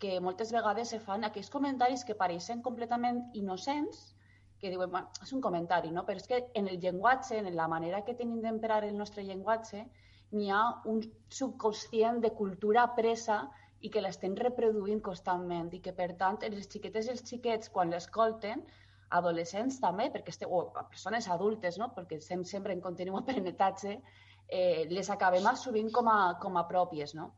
[0.00, 4.14] que moltes vegades se fan aquells comentaris que pareixen completament innocents,
[4.60, 6.04] que diuen, bueno, és un comentari, no?
[6.06, 9.86] però és que en el llenguatge, en la manera que tenim d'emprar el nostre llenguatge,
[10.36, 11.00] n'hi ha un
[11.32, 13.40] subconscient de cultura presa
[13.80, 17.90] i que l'estem reproduint constantment i que, per tant, les xiquetes i els xiquets, quan
[17.90, 18.62] l'escolten,
[19.18, 21.90] adolescents també, perquè este, o persones adultes, no?
[21.96, 23.96] perquè estem sempre en continu aprenentatge,
[24.48, 27.16] eh, les acabem assumint com a, com a pròpies.
[27.18, 27.30] No?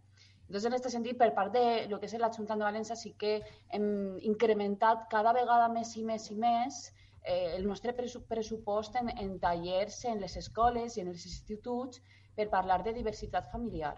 [0.48, 3.38] Doncs, en aquest sentit, per part de lo que és l'Ajuntament de València, sí que
[3.72, 3.86] hem
[4.32, 6.82] incrementat cada vegada més i més i més
[7.24, 12.02] eh, el nostre pressupost en, en tallers en les escoles i en els instituts
[12.36, 13.96] per parlar de diversitat familiar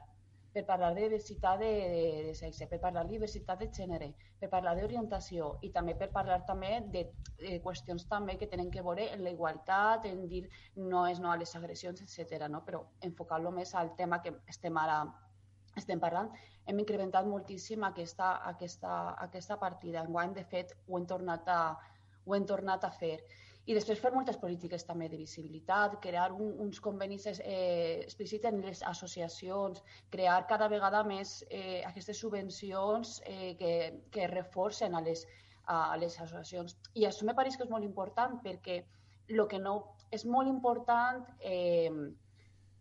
[0.55, 4.49] per parlar de diversitat de, de, de sexe, per parlar de diversitat de gènere, per
[4.53, 7.09] parlar d'orientació i també per parlar també de,
[7.41, 10.45] de qüestions també que tenen que veure en la igualtat, en dir
[10.79, 12.47] no és no a les agressions, etc.
[12.47, 12.63] No?
[12.63, 15.03] però enfocar-lo més al tema que estem ara
[15.75, 16.29] estem parlant,
[16.71, 18.93] hem incrementat moltíssim aquesta, aquesta,
[19.25, 20.05] aquesta partida.
[20.07, 21.75] Enguany, de fet, ho hem tornat a,
[22.25, 23.19] ho hem tornat a fer.
[23.65, 28.61] I després fer moltes polítiques també de visibilitat, crear un, uns convenis eh, explícits en
[28.61, 29.81] les associacions,
[30.13, 33.73] crear cada vegada més eh, aquestes subvencions eh, que,
[34.13, 35.25] que reforcen a les,
[35.65, 36.77] a les associacions.
[36.93, 38.83] I això me pareix que és molt important perquè
[39.33, 39.79] el que no
[40.13, 41.89] és molt important eh,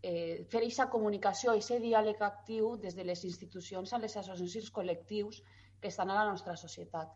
[0.04, 4.66] eh, fer aquesta comunicació, aquest diàleg actiu des de les institucions a les associacions i
[4.66, 5.40] els col·lectius
[5.80, 7.16] que estan a la nostra societat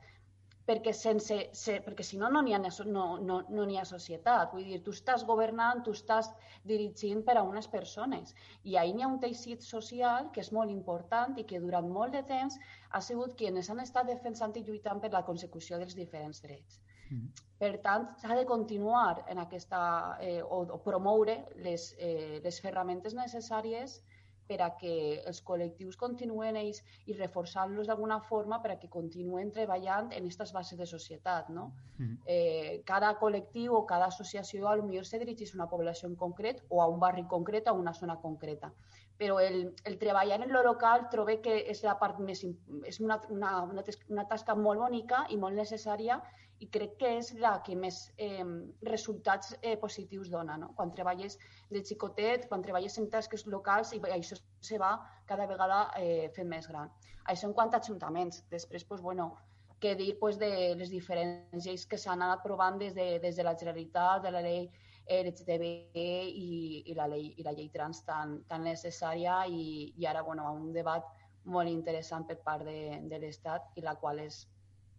[0.67, 4.51] perquè, sense, se, perquè si no no n'hi ha, no, no, no ha societat.
[4.53, 6.29] Vull dir, tu estàs governant, tu estàs
[6.67, 10.73] dirigint per a unes persones i ahir n'hi ha un teixit social que és molt
[10.73, 12.59] important i que durant molt de temps
[12.91, 16.81] ha sigut quienes han estat defensant i lluitant per la consecució dels diferents drets.
[17.07, 17.31] Mm.
[17.63, 19.79] Per tant, s'ha de continuar en aquesta,
[20.19, 24.01] eh, o, o promoure les, eh, les ferramentes necessàries
[24.47, 24.93] per a que
[25.29, 30.53] els col·lectius continuen ells i reforçant-los d'alguna forma per a que continuen treballant en aquestes
[30.55, 31.49] bases de societat.
[31.49, 31.71] No?
[31.97, 32.17] Mm -hmm.
[32.25, 36.81] eh, cada col·lectiu o cada associació millor se dirigeix a una població en concret o
[36.81, 38.71] a un barri concret o a una zona concreta.
[39.17, 42.43] Però el, el treballar en lo local trobo que és la part més...
[42.85, 46.21] és una, una, una, una tasca molt bonica i molt necessària
[46.59, 48.45] i crec que és la que més eh,
[48.89, 50.57] resultats eh, positius dona.
[50.57, 50.71] No?
[50.77, 51.37] Quan treballes
[51.69, 54.95] de xicotet, quan treballes en tasques locals i això se va
[55.27, 56.89] cada vegada eh, fent més gran.
[57.27, 58.43] Això en quant a ajuntaments.
[58.49, 59.35] Després, pues, bueno,
[59.79, 63.43] què dir pues, de les diferents lleis que s'han anat provant des de, des de
[63.43, 64.69] la Generalitat, de la llei
[65.07, 65.63] LGTB
[65.95, 70.49] i, i, la, llei, i la llei trans tan, tan necessària i, i ara bueno,
[70.51, 71.05] un debat
[71.47, 74.41] molt interessant per part de, de l'Estat i la qual és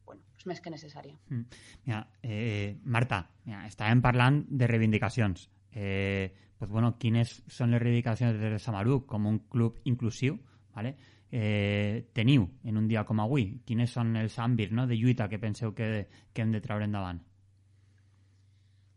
[0.09, 1.15] bueno, és més que necessària.
[1.29, 1.63] Mm.
[1.87, 5.49] Mira, eh, Marta, mira, estàvem parlant de reivindicacions.
[5.73, 10.39] Eh, pues, bueno, quines són les reivindicacions de Samaruc com un club inclusiu?
[10.75, 10.97] ¿vale?
[11.31, 13.49] Eh, teniu en un dia com avui?
[13.69, 17.21] Quines són els àmbits no, de lluita que penseu que, que hem de treure endavant?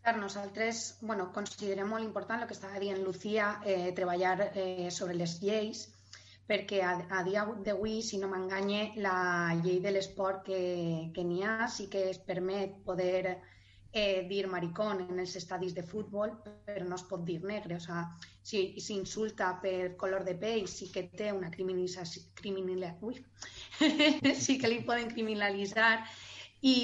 [0.02, 5.17] Per nosaltres bueno, considerem molt important el que estava dient Lucía, eh, treballar eh, sobre
[5.19, 5.84] les lleis,
[6.51, 10.61] perquè a, a dia d'avui, si no m'enganye, la llei de l'esport que,
[11.15, 13.37] que n'hi ha sí que es permet poder
[13.93, 16.33] eh, dir maricón en els estadis de futbol,
[16.67, 17.75] però no es pot dir negre.
[17.75, 18.03] O sea,
[18.43, 23.19] si s'insulta per color de pell, sí que té una criminalització, criminal, ui,
[24.43, 25.93] sí que li poden criminalitzar,
[26.61, 26.77] i,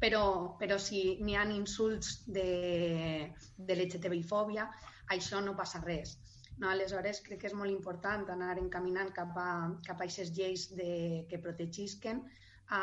[0.00, 0.24] però,
[0.58, 4.66] però si n'hi ha insults de, de l'LGTBI-fòbia,
[5.14, 6.18] això no passa res.
[6.58, 6.68] No?
[6.70, 9.50] Aleshores, crec que és molt important anar encaminant cap a,
[9.86, 12.22] cap a aquestes lleis de, que protegisquen
[12.70, 12.82] a,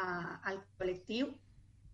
[0.52, 1.32] al col·lectiu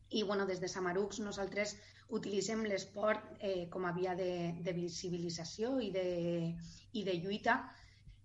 [0.09, 1.75] i bueno, des de Samarucs nosaltres
[2.17, 6.07] utilitzem l'esport eh, com a via de, de visibilització i de,
[6.93, 7.57] i de lluita.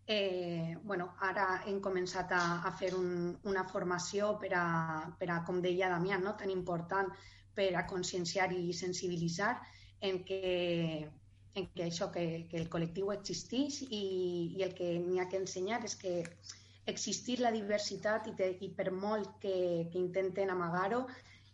[0.06, 4.66] Eh, bueno, ara hem començat a, a fer un, una formació per a,
[5.18, 6.36] per a, com deia Damià, no?
[6.38, 7.10] tan important
[7.54, 9.56] per a conscienciar i sensibilitzar
[10.02, 11.10] en que
[11.54, 14.02] en que això, que, que el col·lectiu existeix i,
[14.58, 16.14] i el que n'hi ha que ensenyar és que
[16.92, 19.56] existir la diversitat i, te, i per molt que,
[19.92, 21.04] que intenten amagar-ho,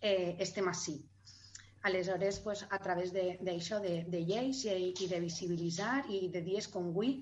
[0.00, 0.98] eh, estem així.
[1.88, 6.42] Aleshores, pues, a través d'això, de, de, de lleis i, i de visibilitzar i de
[6.46, 7.18] dies com avui,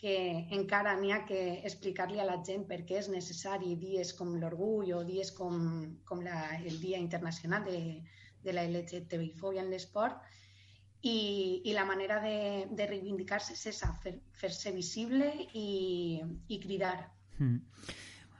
[0.00, 0.16] que
[0.52, 4.92] encara n'hi ha que explicar-li a la gent per què és necessari dies com l'orgull
[4.92, 5.62] o dies com,
[6.08, 7.78] com la, el Dia Internacional de,
[8.44, 10.20] de la LGTBI-fòbia en l'esport
[11.06, 11.18] i,
[11.70, 16.98] i la manera de, de reivindicar-se és esa, fer-se fer visible i, i cridar.
[17.38, 17.94] Mm.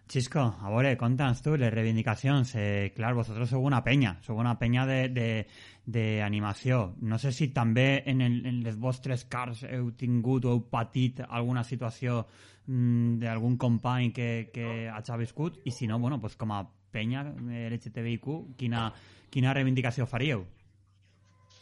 [0.06, 2.52] Chisco, a veure, conta'ns tu les reivindicacions.
[2.54, 6.78] Eh, clar, vosaltres sou una penya, sou una penya d'animació.
[7.02, 11.24] No sé si també en, el, en les vostres cars heu tingut o heu patit
[11.26, 16.54] alguna situació mm, d'algun company que, que hagi viscut i si no, bueno, pues com
[16.54, 16.62] a
[16.94, 18.92] penya LGTBIQ, quina,
[19.34, 20.46] quina reivindicació faríeu?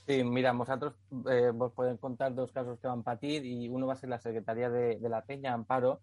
[0.06, 0.92] Sí, mira, nosaltres
[1.30, 4.68] eh, vos podem contar dos casos que van patir i uno va ser la secretaria
[4.68, 6.02] de, de la Peña, Amparo,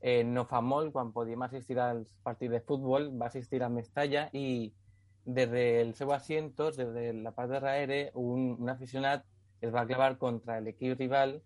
[0.00, 4.26] eh, no fa molt, quan podíem assistir als partits de futbol, va assistir a Mestalla
[4.32, 4.72] i
[5.24, 9.22] des del seu asiento, des de la part de darrere, un, un aficionat
[9.60, 11.38] es va clavar contra l'equip rival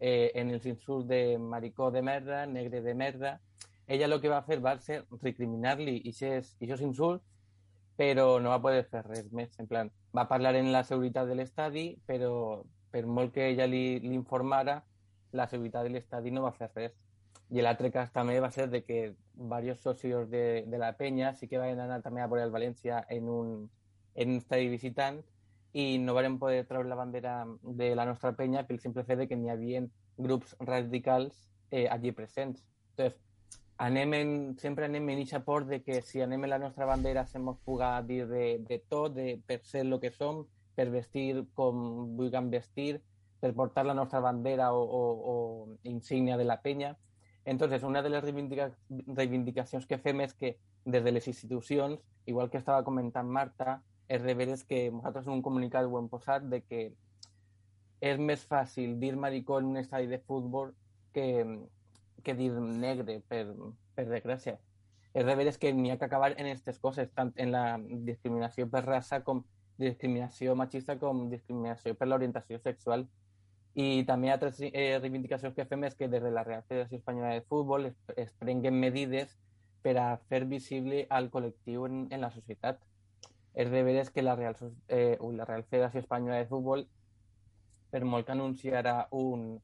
[0.00, 3.40] eh, en els insults de maricó de merda, negre de merda.
[3.86, 7.22] Ella el que va fer va ser recriminar-li aquests insults,
[7.96, 9.54] però no va poder fer res més.
[9.62, 14.00] En plan, va parlar en la seguretat de l'estadi, però per molt que ella li,
[14.00, 14.80] li informara,
[15.32, 16.94] la seguretat de l'estadi no va fer res.
[17.50, 21.48] I l'altre cas també va ser de que diversos socios de, de la penya sí
[21.48, 23.54] que van anar també a veure el València en un,
[24.14, 25.20] en un estadi visitant
[25.74, 29.28] i no vam poder treure la bandera de la nostra penya pel simple fet de
[29.28, 29.82] que n'hi havia
[30.16, 32.62] grups radicals eh, allí presents.
[32.94, 33.20] Entonces,
[33.76, 37.26] anem en, sempre anem en eixa por de que si anem en la nostra bandera
[37.26, 41.44] se mos puga dir de, de tot, de, per ser el que som, per vestir
[41.54, 43.00] com vulguem vestir,
[43.40, 46.96] per portar la nostra bandera o, o, o insígnia de la penya.
[47.44, 52.50] Entonces, una de les reivindica reivindicacions que fem és que des de les institucions, igual
[52.50, 56.46] que estava comentant Marta, és de veres que nosaltres en un comunicat ho hem posat
[56.48, 56.86] de que
[58.04, 60.72] és més fàcil dir maricó en un estadi de futbol
[61.12, 61.44] que,
[62.24, 63.46] que dir negre, per,
[63.94, 64.58] per desgràcia.
[65.14, 67.64] És de veres que n'hi ha que acabar en aquestes coses, tant en la
[68.08, 69.44] discriminació per raça com
[69.78, 73.06] discriminació machista com discriminació per l'orientació sexual.
[73.74, 77.32] I també altres eh, reivindicacions que fem és que des de la Real Federació Espanyola
[77.34, 79.34] de Futbol es, es prenguen medides
[79.82, 82.78] per a fer visible al col·lectiu en, en la societat.
[83.54, 84.56] És de veres que la Real,
[84.88, 86.86] eh, la Real Federació Espanyola de Futbol,
[87.90, 89.60] per molt que anunciarà un,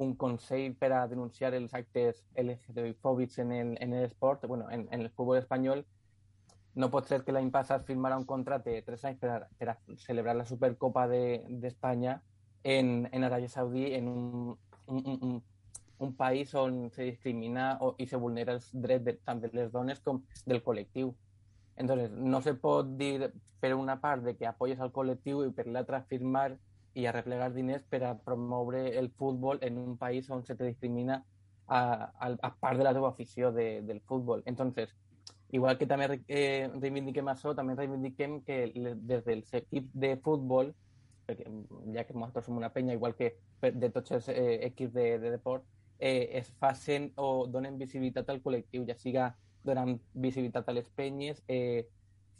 [0.00, 5.04] un consell per a denunciar els actes LGTBI-fòbics en el, en l'esport, bueno, en, en
[5.04, 5.84] el futbol espanyol,
[6.74, 9.72] no pot ser que l'any passat firmarà un contracte de tres anys per a, per
[9.72, 15.42] a celebrar la Supercopa d'Espanya de, en, en Arabia Saudí, en un, un, un,
[16.00, 19.68] un país on se discrimina o, i se vulnera els drets de, tant de les
[19.72, 21.12] dones com del col·lectiu.
[21.76, 25.66] Entonces, no se pot dir per una part de que apoyes al col·lectiu i per
[25.68, 26.54] l'altra firmar
[26.94, 31.24] i arreplegar diners per a promoure el futbol en un país on se te discrimina
[31.66, 31.80] a,
[32.18, 34.42] a, a part de la teva afició de, del futbol.
[34.46, 34.94] Entonces,
[35.50, 40.74] igual que també eh, reivindiquem això, també reivindiquem que des dels equips de futbol
[41.30, 41.46] perquè
[41.94, 45.30] ja que nosaltres som una penya, igual que de tots els eh, equips de, de
[45.36, 45.64] deport,
[45.98, 49.30] eh, es facin o donen visibilitat al col·lectiu, ja siga
[49.64, 51.86] donant visibilitat a les penyes, eh,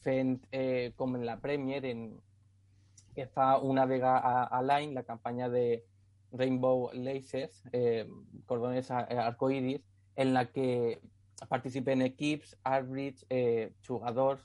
[0.00, 2.08] fent eh, com en la Premier, en,
[3.14, 5.84] que fa una vegada a, a l'any la campanya de
[6.32, 8.06] Rainbow Laces, eh,
[8.46, 9.82] cordones arcoiris,
[10.16, 11.00] en la que
[11.48, 14.44] participen equips, àrbits, eh, jugadors,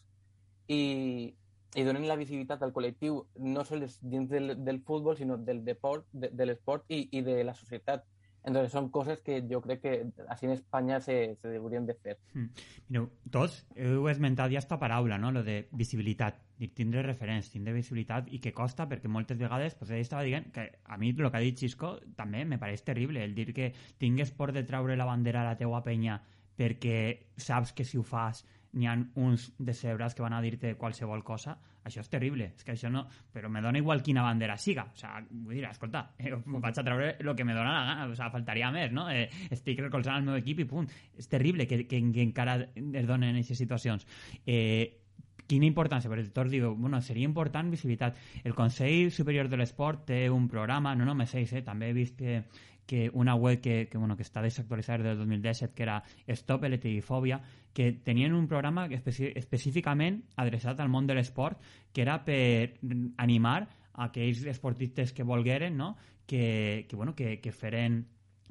[0.68, 1.36] i
[1.76, 3.64] i donen la visibilitat al col·lectiu no
[4.02, 8.06] dins del, del futbol, sinó del deport, de, de l'esport i, i de la societat.
[8.46, 9.94] Entonces són coses que jo crec que
[10.30, 12.14] així en Espanya se, se deurien de fer.
[12.34, 12.66] Mm.
[12.90, 15.32] Mireu, tots heu esmentat ja esta paraula, no?
[15.34, 16.38] lo de visibilitat,
[16.78, 20.70] tindre referents, tindre visibilitat i que costa perquè moltes vegades pues, ell estava dient que
[20.86, 24.32] a mi el que ha dit Xisco també me pareix terrible, el dir que tingues
[24.32, 26.22] por de traure la bandera a la teua penya
[26.56, 26.98] perquè
[27.36, 31.56] saps que si ho fas n'hi ha uns decebres que van a dir-te qualsevol cosa,
[31.86, 33.06] això és terrible, és que això no...
[33.32, 36.84] Però me dona igual quina bandera siga, o sigui, vull dir, escolta, eh, vaig a
[36.84, 39.08] treure el que me dona la gana, o sigui, faltaria més, no?
[39.12, 40.92] Eh, estic recolzant el meu equip i punt.
[41.16, 44.08] És terrible que, que, que encara es donen en aquestes situacions.
[44.46, 45.06] Eh,
[45.46, 48.18] quina importància, perquè tots diu, bueno, seria important visibilitat.
[48.44, 52.18] El Consell Superior de l'Esport té un programa, no només ells, eh, també he vist
[52.20, 52.42] que,
[52.86, 57.42] que una web que, que, bueno, que està desactualitzada del 2017, que era Stop LTI-fòbia,
[57.74, 61.60] que tenien un programa específicament adreçat al món de l'esport,
[61.92, 62.78] que era per
[63.18, 65.96] animar aquells esportistes que volgueren, no?
[66.26, 68.06] que, que, bueno, que, que feren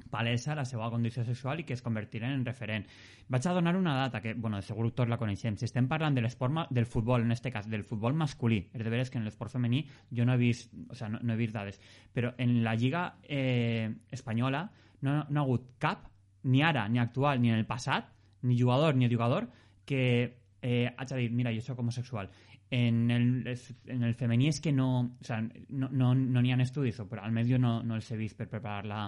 [0.09, 2.85] palesa la seva condició sexual i que es convertiren en referent.
[3.27, 5.57] Vaig a donar una data que, bueno, de segur tots la coneixem.
[5.57, 8.91] Si estem parlant de l'esport del futbol, en aquest cas, del futbol masculí, és de
[8.93, 11.55] veres que en l'esport femení jo no he vist, o sea, no, no he vist
[11.55, 11.81] dades,
[12.13, 14.67] però en la lliga eh, espanyola
[15.01, 16.09] no, no ha hagut cap,
[16.45, 18.11] ni ara, ni actual, ni en el passat,
[18.45, 19.49] ni jugador ni jugador,
[19.85, 22.29] que eh, hagi dit, mira, jo sóc homosexual.
[22.69, 23.47] En el,
[23.85, 24.87] en el femení és que no...
[25.21, 28.17] O sea, no n'hi no, no ha estudis, però almenys jo no, no els he
[28.17, 29.01] vist per preparar la,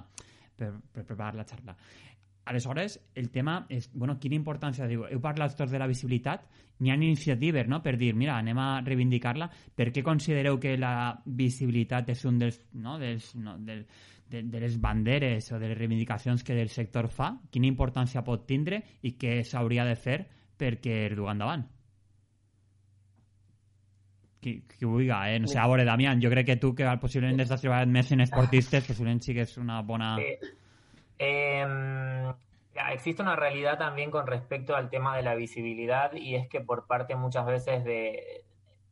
[0.57, 1.77] per, per preparar la xarxa.
[2.47, 5.03] Aleshores, el tema és, bueno, quina importància diu?
[5.03, 6.45] Heu parlat tots de la visibilitat,
[6.79, 9.49] n'hi ha iniciatives, no?, per dir, mira, anem a reivindicar-la.
[9.75, 13.83] Per què considereu que la visibilitat és un dels, no?, dels, no, del,
[14.31, 17.33] de, de les banderes o de les reivindicacions que el sector fa?
[17.51, 20.21] Quina importància pot tindre i què s'hauria de fer
[20.57, 21.67] perquè es du endavant?
[24.81, 25.39] Ho vulgui, eh?
[25.39, 28.25] No sé, a veure, Damián, jo crec que tu, que possiblement has treballat més en
[28.25, 30.15] esportistes, possiblement sí que és una bona...
[30.21, 30.39] Eh,
[31.19, 32.33] eh,
[32.93, 36.85] existe una realidad también con respecto al tema de la visibilidad y es que por
[36.87, 38.43] parte muchas veces de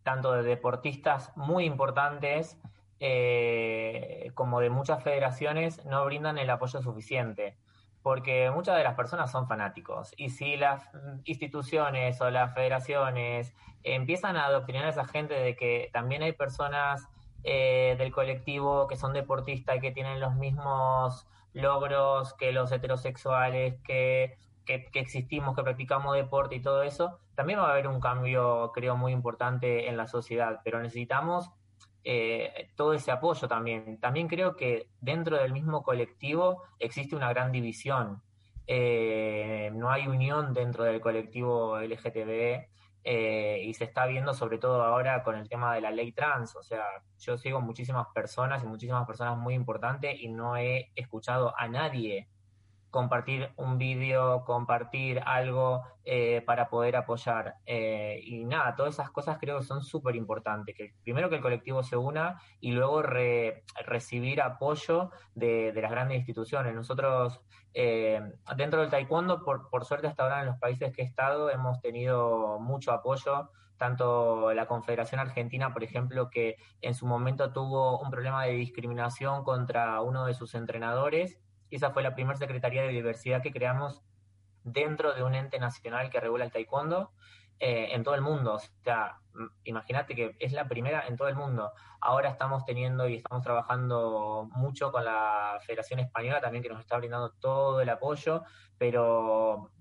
[0.03, 2.57] tanto de deportistas muy importantes
[2.99, 7.55] eh, como de muchas federaciones no brindan el apoyo suficiente
[8.05, 10.13] porque muchas de las personas son fanáticos.
[10.15, 10.91] Y si las
[11.23, 17.07] instituciones o las federaciones empiezan a adoctrinar a esa gente de que también hay personas
[17.43, 23.81] eh, del colectivo que son deportistas y que tienen los mismos logros que los heterosexuales,
[23.81, 24.37] que,
[24.67, 28.71] que, que, existimos, que practicamos deporte y todo eso, también va a haber un cambio,
[28.71, 30.61] creo, muy importante en la sociedad.
[30.63, 31.49] Pero necesitamos
[32.07, 33.99] eh, todo ese apoyo también.
[33.99, 38.21] También creo que dentro del mismo colectivo existe una gran división.
[38.67, 42.67] Eh, no hay unión dentro del colectivo LGTB
[43.03, 46.55] eh, y se está viendo sobre todo ahora con el tema de la ley trans.
[46.55, 46.85] O sea,
[47.17, 52.29] yo sigo muchísimas personas y muchísimas personas muy importantes y no he escuchado a nadie
[52.95, 57.55] compartir un vídeo, compartir algo eh, para poder apoyar.
[57.65, 60.73] Eh, y nada, todas esas cosas creo que son súper importantes.
[60.73, 66.73] Que primero que el colectivo se una y luego recibir apoyo de, las grandes instituciones.
[66.73, 67.41] Nosotros,
[67.73, 68.21] eh,
[68.55, 71.81] dentro del taekwondo, por, por suerte hasta ahora en los países que he estado, hemos
[71.81, 78.09] tenido mucho apoyo tanto la Confederación Argentina, por ejemplo, que en su momento tuvo un
[78.09, 81.41] problema de discriminación contra uno de sus entrenadores
[81.75, 84.01] esa fue la primera Secretaría de Diversidad que creamos
[84.63, 87.11] dentro de un ente nacional que regula el taekwondo
[87.59, 88.55] eh, en todo el mundo.
[88.55, 89.19] O sea,
[89.63, 91.71] imagínate que es la primera en todo el mundo.
[92.01, 96.97] Ahora estamos teniendo y estamos trabajando mucho con la Federación Española también que nos está
[96.97, 98.43] brindando todo el apoyo,
[98.77, 99.71] pero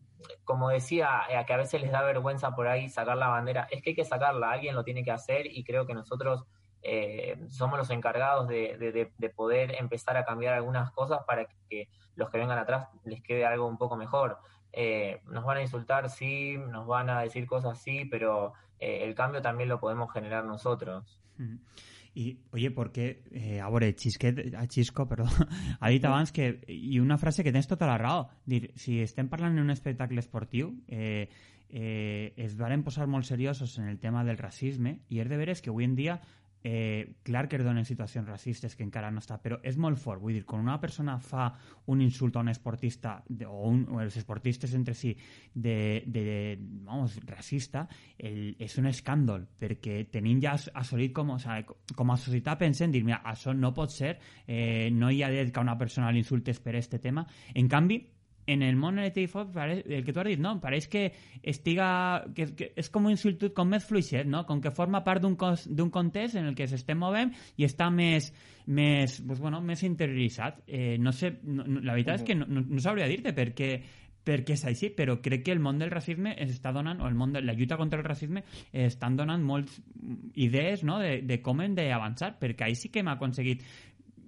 [0.45, 3.83] como decía, eh, que a veces les da vergüenza por ahí sacar la bandera, es
[3.83, 6.47] que hay que sacarla, alguien lo tiene que hacer y creo que nosotros
[6.85, 12.39] eh, somos los encargados de, poder empezar a cambiar algunas cosas para que los que
[12.39, 14.39] vengan atrás les quede algo un poco mejor.
[14.73, 19.15] Eh, nos van a insultar, sí, nos van a decir cosas, sí, pero eh, el
[19.15, 21.19] cambio también lo podemos generar nosotros.
[22.15, 25.27] Y, oye, porque, eh, ahora, Xisquet, Xisco, perdó,
[25.81, 29.27] ha dit abans que, i una frase que tens tota la raó, dir, si estem
[29.33, 31.27] parlant en un espectacle esportiu, eh,
[31.75, 35.61] eh, es varen posar molt seriosos en el tema del racisme i és de veres
[35.61, 36.21] que avui en dia
[36.65, 40.23] eh, clar que es donen situacions racistes que encara no està, però és molt fort.
[40.23, 41.51] Vull dir, quan una persona fa
[41.93, 45.13] un insult a un esportista de, o, un, o els esportistes entre si
[45.53, 46.39] de, de, de
[46.89, 47.85] vamos, racista,
[48.17, 52.91] el, és un escàndol, perquè tenim ja assolit com, o sigui, com a societat pensem
[52.95, 54.17] dir, mira, això no pot ser,
[54.49, 57.29] eh, no hi ha dret que una persona l'insultes per aquest tema.
[57.53, 58.01] En canvi,
[58.47, 59.27] en el món LTI
[59.85, 60.57] el que tu has dit, no?
[60.61, 61.05] Pareix que
[61.43, 62.25] estiga...
[62.35, 64.45] Que, que és com un institut com més fluixet, no?
[64.49, 68.31] Com que forma part d'un context en el que s'estem movent i està més,
[68.67, 70.65] més, pues, bueno, més interioritzat.
[70.67, 73.75] Eh, no sé, no, la veritat és que no, no, no sabria dir-te perquè
[74.25, 77.35] perquè és així, però crec que el món del racisme està donant, o el món
[77.35, 78.43] de la lluita contra el racisme
[78.73, 79.83] estan donant moltes
[80.41, 80.99] idees no?
[81.03, 83.63] de, de com hem d'avançar, perquè ahir sí que hem aconseguit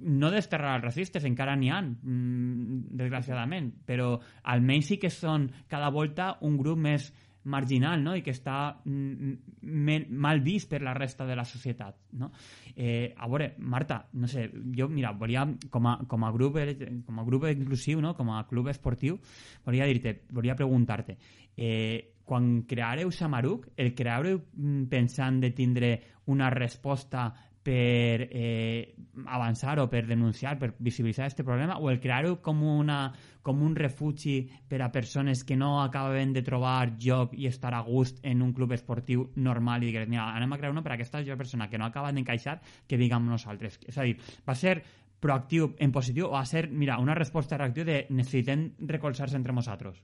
[0.01, 5.91] no desterrar els racistes, encara n'hi ha, mm, desgraciadament, però almenys sí que són cada
[5.91, 7.13] volta un grup més
[7.47, 8.15] marginal no?
[8.19, 11.99] i que està mm, mal vist per la resta de la societat.
[12.19, 12.31] No?
[12.75, 16.59] Eh, a veure, Marta, no sé, jo, mira, volia, com a, com a, grup,
[17.07, 18.15] com a grup inclusiu, no?
[18.19, 19.19] com a club esportiu,
[19.65, 21.17] volia dir-te, volia preguntar-te,
[21.57, 25.93] eh, quan creareu Samaruc, el creareu mm, pensant de tindre
[26.27, 27.29] una resposta
[27.67, 28.95] per eh,
[29.27, 33.11] avançar o per denunciar, per visibilitzar aquest problema, o el crear-ho com, una,
[33.43, 34.37] com un refugi
[34.71, 38.53] per a persones que no acaben de trobar lloc i estar a gust en un
[38.55, 41.79] club esportiu normal i dir, mira, anem a crear una per a aquesta persona que
[41.83, 43.81] no acaba d'encaixar, que amb nosaltres.
[43.83, 44.15] És a dir,
[44.47, 44.79] va ser
[45.19, 49.99] proactiu en positiu o va ser, mira, una resposta reactiva de necessitem recolzar-se entre nosaltres?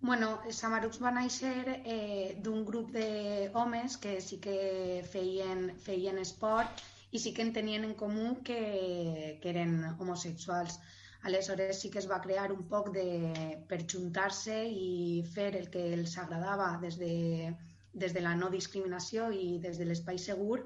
[0.00, 4.58] Bueno, Samarux va néixer eh, d'un grup d'homes que sí que
[5.10, 8.60] feien, feien esport i sí que en tenien en comú que,
[9.42, 10.78] que eren homosexuals.
[11.26, 13.08] Aleshores sí que es va crear un poc de,
[13.66, 17.50] per juntar-se i fer el que els agradava des de,
[17.92, 20.60] des de la no discriminació i des de l'espai segur,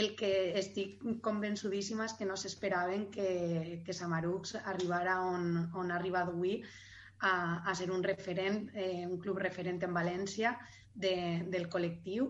[0.00, 0.32] el que
[0.62, 3.28] estic convençudíssima és que no s'esperaven que,
[3.84, 5.46] que Samarux arribara on,
[5.76, 6.62] on ha arribat avui
[7.20, 10.56] a, a ser un referent, eh, un club referent en València
[10.94, 12.28] de, del col·lectiu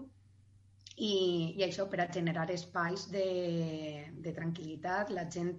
[0.97, 3.26] i, i això per a generar espais de,
[4.22, 5.57] de tranquil·litat, la gent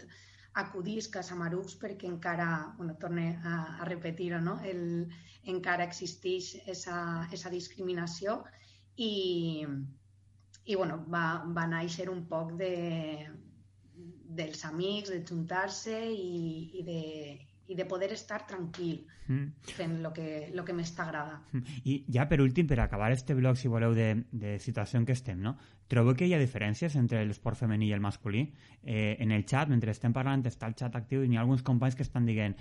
[0.57, 4.57] acudisc a Samarux perquè encara, bueno, torne a, a repetir-ho, no?
[4.65, 5.05] El,
[5.47, 8.41] encara existeix aquesta discriminació
[8.97, 9.65] i,
[10.65, 12.73] i bueno, va, va néixer un poc de,
[14.39, 17.01] dels amics, de juntar-se i, i, de,
[17.68, 19.72] i de poder estar tranquil mm.
[19.76, 21.41] fent el que, lo que més t'agrada.
[21.51, 21.80] Mm.
[21.84, 25.15] I ja per últim, per acabar este blog, si voleu, de, de situació en què
[25.18, 25.57] estem, no?
[25.91, 28.45] Trobeu que hi ha diferències entre l'esport femení i el masculí?
[28.84, 31.63] Eh, en el xat, mentre estem parlant, està el xat actiu i hi ha alguns
[31.63, 32.55] companys que estan dient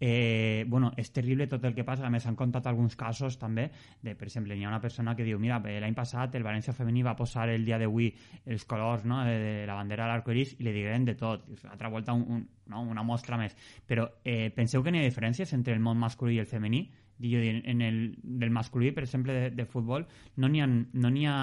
[0.00, 2.06] Eh, bueno, és terrible tot el que passa.
[2.06, 3.68] A més, han contat alguns casos també.
[4.02, 7.02] De, per exemple, hi ha una persona que diu mira, l'any passat el València femení
[7.02, 8.12] va posar el dia d'avui
[8.46, 11.48] els colors no, de, la bandera de l'arcoiris i li digueren de tot.
[11.70, 13.56] Altra volta un, un, no, una mostra més.
[13.86, 16.86] Però eh, penseu que n'hi ha diferències entre el món masculí i el femení?
[17.18, 21.40] Jo, en el del masculí, per exemple, de, de futbol, no n'hi ha, no ha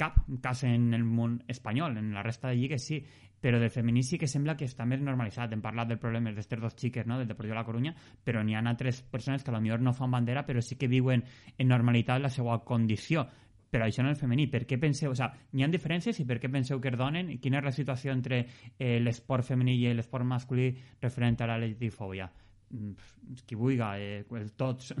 [0.00, 1.98] cap cas en el món espanyol.
[2.00, 3.02] En la resta de lligues sí
[3.40, 5.52] però del femení sí que sembla que està més normalitzat.
[5.52, 8.54] Hem parlat del problema d'estes dos xiques, no?, del Deportiu de la Corunya, però n'hi
[8.54, 11.24] ha altres persones que potser no fan bandera, però sí que viuen
[11.56, 13.26] en normalitat la seva condició.
[13.70, 14.48] Però això no és femení.
[14.50, 15.12] Per què penseu...
[15.12, 17.36] O sigui, n'hi ha diferències i per què penseu que es donen?
[17.40, 22.28] Quina és la situació entre eh, l'esport femení i l'esport masculí referent a la legitifòbia?
[22.74, 23.80] Mm, qui vulgui,
[24.26, 24.92] eh, tots.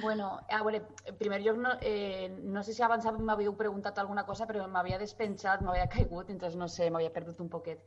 [0.00, 4.24] Bueno, a veure, en primer lloc, no, eh, no sé si abans m'havíeu preguntat alguna
[4.26, 7.82] cosa, però m'havia despenjat, m'havia caigut, entonces no sé, m'havia perdut un poquet.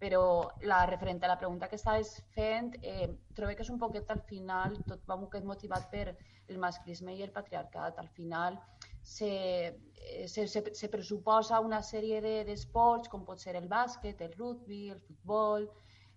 [0.00, 0.22] Però
[0.64, 4.22] la referent a la pregunta que estaves fent, eh, trobo que és un poquet al
[4.30, 6.06] final, tot va un poquet motivat per
[6.48, 7.98] el masclisme i el patriarcat.
[7.98, 8.56] Al final
[9.02, 9.30] se,
[9.68, 14.32] eh, se, se, se pressuposa una sèrie d'esports, de, com pot ser el bàsquet, el
[14.38, 15.68] rugby, el futbol,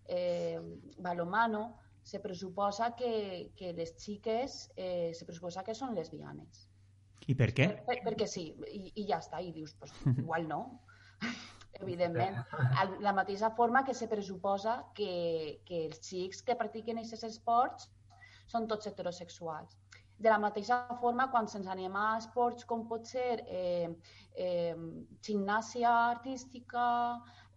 [0.07, 0.59] eh,
[0.99, 1.65] balomano,
[2.04, 6.68] se pressuposa que, que les xiques eh, se pressuposa que són lesbianes.
[7.28, 7.70] I per què?
[7.88, 10.62] Per, perquè sí, i, i ja està, i dius, pues, igual no.
[11.84, 12.38] Evidentment,
[13.01, 17.88] la mateixa forma que se pressuposa que, que els xics que practiquen aquests esports
[18.51, 19.80] són tots heterosexuals.
[20.24, 23.89] De la mateixa forma, quan se'ns anem a esports com pot ser eh,
[24.38, 24.76] eh,
[25.26, 26.86] gimnàsia artística,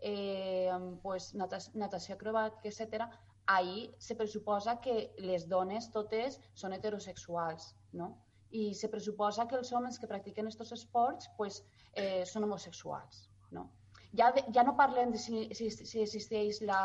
[0.00, 0.72] eh,
[1.02, 3.04] pues, natació acrobàtica, etc.,
[3.46, 8.12] ahir se pressuposa que les dones totes són heterosexuals, no?
[8.50, 11.62] I se pressuposa que els homes que practiquen aquests esports pues,
[11.94, 13.68] eh, són homosexuals, no?
[14.16, 16.82] Ja, de, ja no parlem de si, si, si existeix la,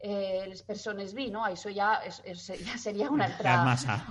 [0.00, 1.44] eh, les persones bi, no?
[1.46, 3.56] Això ja, és, és, ja seria un altre,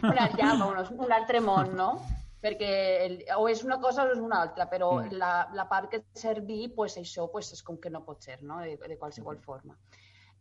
[0.09, 1.93] una, ja, un, un altre món, no?
[2.41, 2.69] perquè
[3.05, 5.17] el, o és una cosa o és una altra, però mm.
[5.21, 8.39] la, la part que ser bi, pues això pues, és com que no pot ser,
[8.41, 8.57] no?
[8.65, 9.45] de, de qualsevol mm.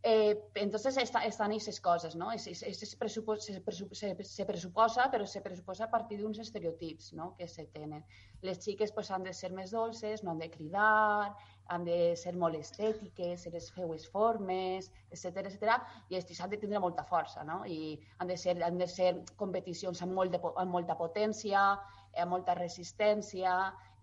[0.03, 2.31] Eh, entonces está, están esas cosas, ¿no?
[2.31, 7.13] Es, es, es presupo, se, se, se, presuposa, però se presuposa a partir d'uns estereotips
[7.13, 7.35] no?
[7.37, 8.01] que se tenen.
[8.41, 11.35] Les xiques pues, han de ser més dolces, no han de cridar,
[11.69, 15.77] han de ser molt estètiques, se les feues formes, etc etc.
[16.09, 17.61] i aquests han de tindre molta força, no?
[17.69, 21.77] I han de ser, han de ser competicions amb, molt de, amb molta potència,
[22.17, 23.53] amb molta resistència,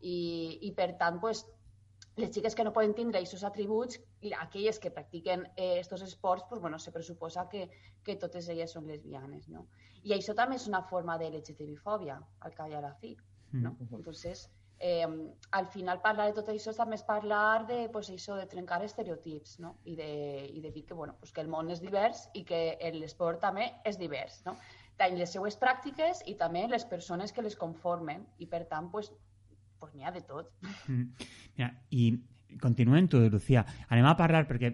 [0.01, 1.42] i, i per tant, pues,
[2.18, 3.98] les xiques que no poden tindre aquests atributs,
[4.42, 7.68] aquelles que practiquen aquests eh, esports, pues, bueno, se pressuposa que,
[8.04, 9.66] que totes elles són lesbianes, no?
[10.02, 13.14] I això també és una forma de LGTB-fòbia, al cap i a la fi,
[13.52, 13.76] no?
[13.78, 13.94] Mm.
[14.00, 14.48] Entonces,
[14.78, 15.06] eh,
[15.50, 19.58] al final parlar de tot això també és parlar de, pues, això, de trencar estereotips,
[19.62, 19.76] no?
[19.84, 20.10] I de,
[20.54, 22.62] i de dir que, bueno, pues, que el món és divers i que
[22.98, 24.56] l'esport també és divers, no?
[24.98, 29.12] Tant les seues pràctiques i també les persones que les conformen i, per tant, pues,
[29.78, 30.50] pues n'hi ha de tot.
[30.86, 31.28] Mm.
[31.56, 32.10] Mira, i
[32.62, 33.64] continuem tu, Lucía.
[33.88, 34.72] Anem a parlar, perquè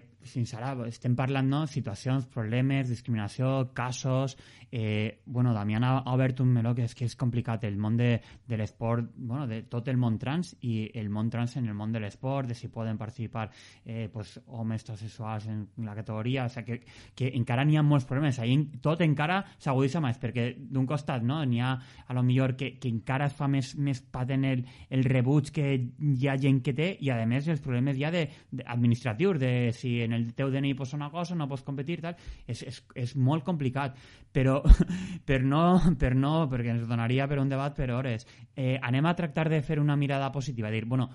[0.57, 4.37] ara estem parlant no, situacions, problemes, discriminació, casos...
[4.77, 8.17] Eh, bueno, Damián ha, obert un meló que és que és complicat, el món de,
[8.49, 11.93] de l'esport, bueno, de tot el món trans i el món trans en el món
[11.93, 13.45] de l'esport, de si poden participar
[13.85, 16.81] eh, pues, homes transsexuals en la categoria, o sea, que,
[17.15, 21.39] que encara n'hi ha molts problemes, ahí tot encara s'agudissa més, perquè d'un costat no,
[21.45, 21.71] n'hi ha
[22.07, 25.71] a lo millor que, que encara es fa més, més patent el, el rebuig que
[25.77, 29.53] hi ha gent que té i a més els problemes ja de, de administratius, de
[29.77, 32.15] si en el teu DNI posa una cosa, no pots competir, tal,
[32.47, 33.97] és, és, és molt complicat,
[34.33, 34.61] però
[35.27, 35.65] per no,
[35.99, 39.61] per no, perquè ens donaria per un debat per hores, eh, anem a tractar de
[39.65, 41.09] fer una mirada positiva, dir, bueno,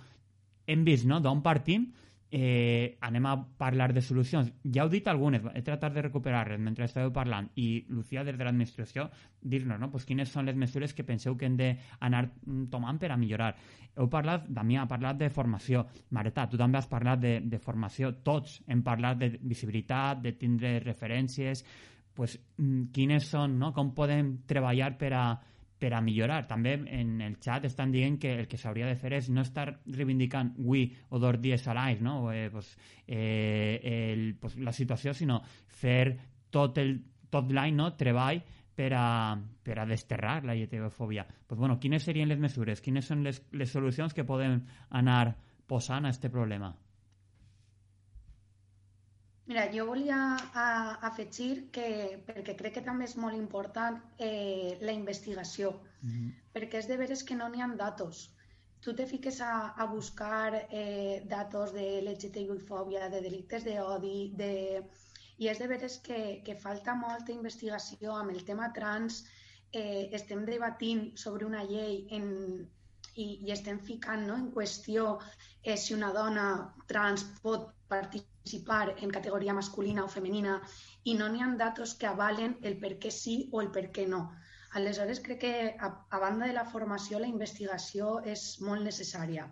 [0.71, 1.91] hem vist no, d'on partim,
[2.31, 4.53] eh, anem a parlar de solucions.
[4.63, 8.47] Ja heu dit algunes, he tratat de recuperar-les mentre estàveu parlant i Lucía, des de
[8.47, 9.09] l'administració,
[9.43, 9.91] dir-nos no?
[9.91, 12.25] pues quines són les mesures que penseu que hem d'anar
[12.71, 13.55] tomant per a millorar.
[13.97, 15.85] Heu parlat, Damià ha parlat de formació.
[16.15, 18.13] Mareta, tu també has parlat de, de formació.
[18.23, 21.65] Tots hem parlat de visibilitat, de tindre referències,
[22.15, 23.73] pues, mm, quines són, no?
[23.75, 25.25] com podem treballar per a,
[25.81, 26.45] per a millorar.
[26.49, 29.67] També en el xat estan dient que el que s'hauria de fer és no estar
[29.87, 32.31] reivindicant avui o dos dies a l'any no?
[32.33, 32.77] eh, pues,
[33.07, 35.41] eh, el, pues, la situació, sinó
[35.81, 36.19] fer
[36.51, 36.99] tot el
[37.31, 37.93] tot l'any no?
[37.97, 38.43] treball
[38.75, 41.27] per a, desterrar la lletefòbia.
[41.47, 42.81] Pues, bueno, quines serien les mesures?
[42.81, 44.61] Quines són les, les solucions que podem
[44.91, 45.37] anar
[45.69, 46.73] posant a aquest problema?
[49.47, 50.17] Mira, jo volia
[51.09, 51.87] afegir que,
[52.27, 55.73] perquè crec que també és molt important eh, la investigació,
[56.03, 56.31] mm -hmm.
[56.55, 58.31] perquè és de veres que no n'hi ha datos.
[58.81, 64.83] Tu te fiques a, a buscar eh, datos de LGTBI-fòbia, de delictes d'odi, de...
[65.39, 69.25] i és de veres que, que falta molta investigació amb el tema trans.
[69.73, 72.27] Eh, estem debatint sobre una llei en,
[73.17, 75.19] i, i estem ficant no, en qüestió
[75.63, 76.47] eh, si una dona
[76.93, 77.71] trans pot
[78.41, 80.53] participar en categoria masculina o femenina
[81.05, 84.07] i no n'hi ha datos que avalen el per què sí o el per què
[84.09, 84.21] no.
[84.81, 89.45] Aleshores, crec que a, a banda de la formació, la investigació és molt necessària.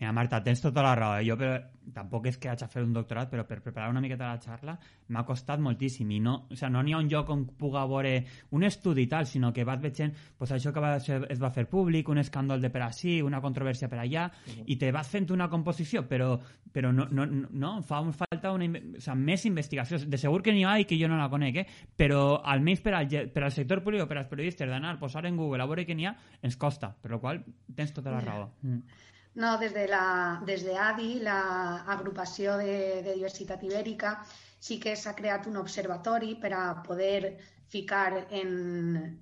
[0.00, 1.18] Mira, Marta, tens tota la raó.
[1.20, 1.26] Eh?
[1.28, 1.58] Jo però,
[1.92, 4.76] tampoc és que haig fer un doctorat, però per preparar una miqueta la xarra
[5.12, 6.08] m'ha costat moltíssim.
[6.16, 8.14] I no o sea, no n'hi ha un lloc on puga veure
[8.56, 11.50] un estudi i tal, sinó que vas veient pues, això que va ser, es va
[11.52, 14.64] fer públic, un escàndol de per així, una controvèrsia per allà, uh -huh.
[14.66, 16.38] i te vas fent una composició, però,
[16.72, 18.64] però no, no, no, fa un falta una,
[18.96, 19.98] o sea, més investigació.
[19.98, 21.66] De segur que n'hi ha i que jo no la conec, eh?
[21.96, 25.36] però almenys per al, per al sector públic o per als periodistes d'anar, posar en
[25.36, 27.44] Google a veure què n'hi ha, ens costa, per la qual
[27.74, 28.50] tens tota la raó.
[28.62, 29.09] Mm.
[29.34, 30.04] No, des de, la,
[30.46, 32.76] des de ADI, l'agrupació de,
[33.06, 34.16] de diversitat ibèrica,
[34.58, 37.36] sí que s'ha creat un observatori per a poder
[37.70, 38.50] ficar en,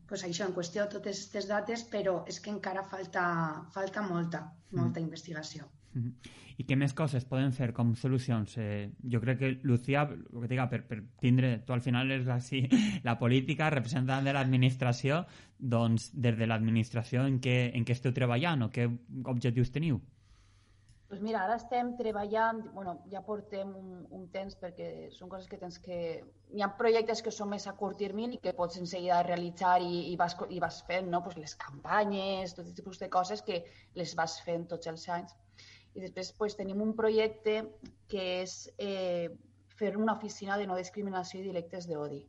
[0.08, 3.24] pues això, en qüestió totes aquestes dates, però és que encara falta,
[3.74, 5.04] falta molta, molta mm.
[5.04, 5.68] investigació.
[6.58, 8.56] I què més coses poden fer com solucions?
[8.58, 12.28] Eh, jo crec que, Lucía, el que diga, per, per tindre, tu al final és
[12.34, 12.64] així,
[13.08, 15.22] la política, representant de l'administració,
[15.58, 18.88] doncs des de l'administració en, què, en què esteu treballant o què
[19.34, 20.00] objectius teniu?
[21.08, 25.56] Pues mira, ara estem treballant, bueno, ja portem un, un temps perquè són coses que
[25.56, 26.00] tens que...
[26.52, 30.02] Hi ha projectes que són més a curt termini que pots en seguida realitzar i,
[30.10, 31.22] i, vas, i vas fent no?
[31.24, 33.62] pues les campanyes, tot tipus de coses que
[33.96, 35.32] les vas fent tots els anys.
[35.98, 37.60] I després pues, tenim un projecte
[38.10, 39.28] que és eh,
[39.78, 42.20] fer una oficina de no discriminació i directes d'odi.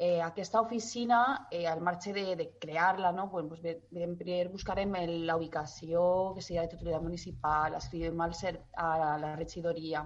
[0.00, 3.28] Eh, aquesta oficina, eh, al marge de, de crear-la, no?
[3.30, 3.78] pues, pues,
[4.18, 4.92] primer buscarem
[5.26, 10.04] la ubicació que seria de titularitat municipal, escrivim al ser, a la regidoria,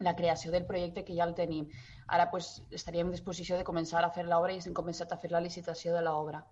[0.00, 1.68] la creació del projecte que ja el tenim.
[2.06, 5.30] Ara pues, estaríem en disposició de començar a fer l'obra i hem començat a fer
[5.30, 6.42] la licitació de l'obra.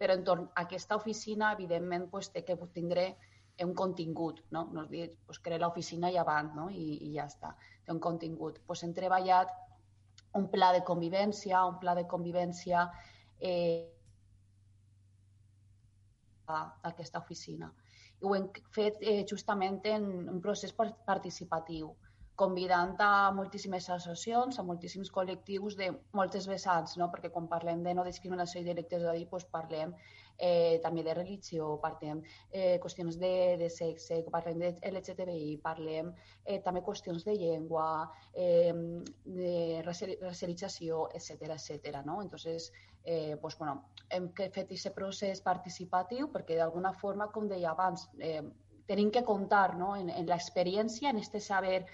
[0.00, 3.14] Però entorn a aquesta oficina, evidentment, pues, té que tindre
[3.60, 4.64] un contingut, no?
[4.72, 6.68] No dir, pues, crear l'oficina i avant, no?
[6.70, 7.52] I, i ja està.
[7.84, 8.60] Té un contingut.
[8.66, 9.52] Pues, hem treballat
[10.38, 12.86] un pla de convivència, un pla de convivència
[13.40, 13.90] eh,
[16.48, 17.70] a aquesta oficina.
[18.22, 21.92] I ho hem fet eh, justament en un procés participatiu
[22.42, 27.10] convidant a moltíssimes associacions, a moltíssims col·lectius de moltes vessants, no?
[27.12, 29.92] perquè quan parlem de no discriminació i directes d'odi, doncs parlem
[30.38, 36.12] eh, també de religió, parlem eh, qüestions de, de sexe, parlem de LGTBI, parlem
[36.44, 37.88] eh, també qüestions de llengua,
[38.34, 38.72] eh,
[39.24, 42.02] de racialització, etc etc.
[42.04, 42.20] no?
[42.22, 42.72] Entonces,
[43.04, 48.42] eh, pues, bueno, hem fet aquest procés participatiu perquè d'alguna forma, com deia abans, eh,
[48.86, 49.94] tenim que comptar no?
[49.96, 51.86] en, en l'experiència, en este saber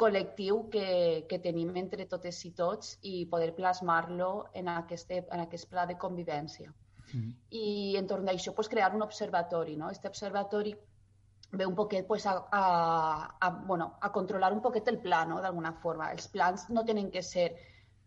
[0.00, 5.68] col·lectiu que, que tenim entre totes i tots i poder plasmar-lo en, aquest, en aquest
[5.70, 6.72] pla de convivència.
[7.14, 7.30] Mm.
[7.50, 7.66] I
[8.00, 9.76] entorn d'això pues, crear un observatori.
[9.80, 9.90] No?
[9.90, 10.74] Este observatori
[11.54, 12.64] ve un poquet pues, a, a,
[13.40, 15.40] a, bueno, a controlar un poquet el pla, no?
[15.40, 16.10] d'alguna forma.
[16.12, 17.52] Els plans no tenen que ser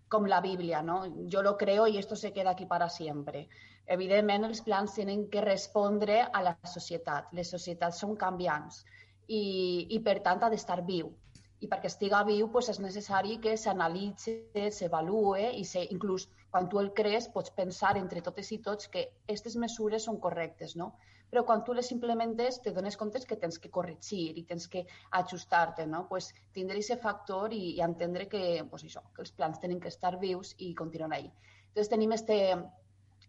[0.07, 1.01] com la Bíblia, no?
[1.31, 3.47] Jo lo creo i esto se queda aquí para siempre.
[3.85, 7.33] Evidentment, els plans tenen que respondre a la societat.
[7.35, 8.85] Les societats són canviants
[9.27, 11.11] i, i per tant, ha d'estar viu
[11.59, 14.35] i perquè estiga viu pues, és necessari que s'analitzi,
[14.71, 16.27] s'avalue i se, inclús
[16.57, 20.71] quan tu el crees pots pensar entre totes i tots que aquestes mesures són correctes,
[20.79, 20.87] no?
[21.29, 24.81] Però quan tu les implementes te dones compte que tens que corregir i tens que
[25.19, 26.07] ajustar-te, no?
[26.09, 28.41] Pues, tindre aquest factor i, i entendre que,
[28.71, 31.29] pues, això, que els plans tenen que estar vius i continuar ahí.
[31.67, 32.39] Entonces tenim este,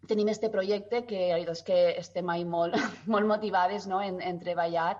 [0.09, 2.73] tenim este projecte que, és que estem ahí molt,
[3.13, 4.01] molt motivades no?
[4.01, 4.95] en, en treballar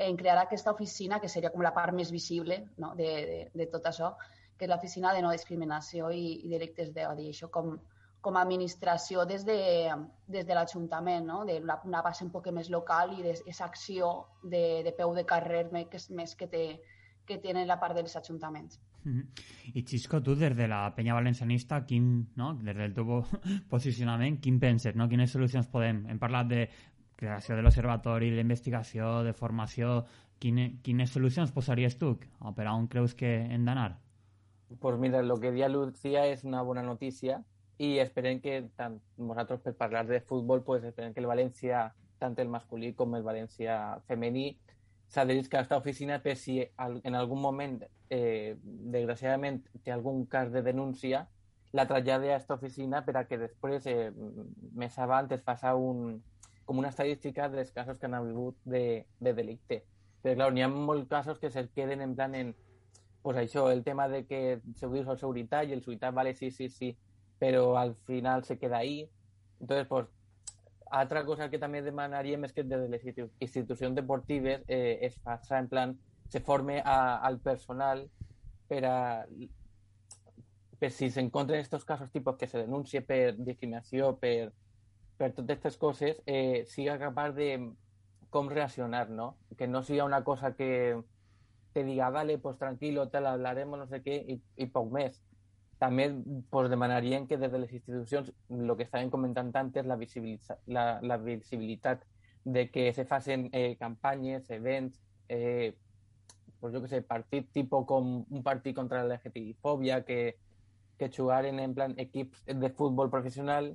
[0.00, 2.96] en crear aquesta oficina, que seria com la part més visible no?
[2.98, 4.14] de, de, de tot això,
[4.60, 7.30] que és l'oficina de no discriminació i, i delictes d'odi.
[7.32, 7.78] Això com,
[8.20, 9.56] com a administració des de,
[10.28, 11.46] des de l'Ajuntament, no?
[11.48, 15.24] de una, una base un poc més local i d'aquesta acció de, de peu de
[15.24, 16.64] carrer més, més que, té,
[17.24, 18.76] que tenen la part dels ajuntaments.
[19.02, 19.26] Mm -hmm.
[19.74, 22.52] I Xisco, tu des de la penya valencianista, quin, no?
[22.54, 23.24] des del teu
[23.74, 24.94] posicionament, quin penses?
[24.94, 25.08] No?
[25.08, 26.06] Quines solucions podem?
[26.06, 26.68] Hem parlat de
[27.16, 30.04] creació de l'observatori, d'investigació, de formació...
[30.40, 32.18] Quine, quines solucions posaries tu?
[32.40, 33.98] O per on creus que hem d'anar?
[34.78, 37.40] Pues mira, lo que dia Lucía és una bona notícia
[37.82, 41.88] i esperem que tant nosaltres per parlar de futbol pues esperem que el València,
[42.22, 44.52] tant el masculí com el València femení,
[45.10, 50.62] s'adherís a aquesta oficina per si en algun moment, eh, desgraciadament, té algun cas de
[50.62, 51.26] denúncia,
[51.72, 54.12] la trasllada a aquesta oficina per a que després, eh,
[54.74, 55.42] més avant, es
[55.74, 56.22] un,
[56.64, 59.84] com una estadística dels casos que han hagut de, de delicte.
[60.22, 62.54] Però, clar, n'hi ha molts casos que se queden en plan en,
[63.22, 66.34] pues això, el tema de que se ho dius al seguretat i el seguretat vale
[66.34, 66.96] sí, sí, sí,
[67.38, 69.10] però al final se queda ahí.
[69.60, 70.06] Entonces, pues,
[70.90, 73.04] altra cosa que també demanaríem és que des de les
[73.40, 73.96] institucions
[74.66, 75.98] eh, es faci en plan,
[76.28, 78.08] se forme a, al personal
[78.68, 79.26] per a
[80.80, 84.50] per si s'encontren aquests casos tipus que se denuncie per discriminació, per,
[85.18, 87.48] per totes aquestes coses, eh, siga capaç de
[88.30, 89.36] com reaccionar, ¿no?
[89.58, 90.96] Que no sigui una cosa que
[91.72, 95.20] te diga, vale, pues tranquilo, te la hablaremos, no sé què, i, i poc més
[95.80, 96.12] també
[96.50, 101.00] pues, demanarien que des de les institucions, el que estàvem comentant antes, la, visibilitat, la,
[101.00, 102.04] la visibilitat
[102.44, 105.74] de que se facin eh, campanyes, events, eh,
[106.60, 110.36] pues jo que sé, partit tipus com un partit contra la LGTBI-fòbia, que,
[111.00, 113.72] que jugaren en plan equips de futbol professional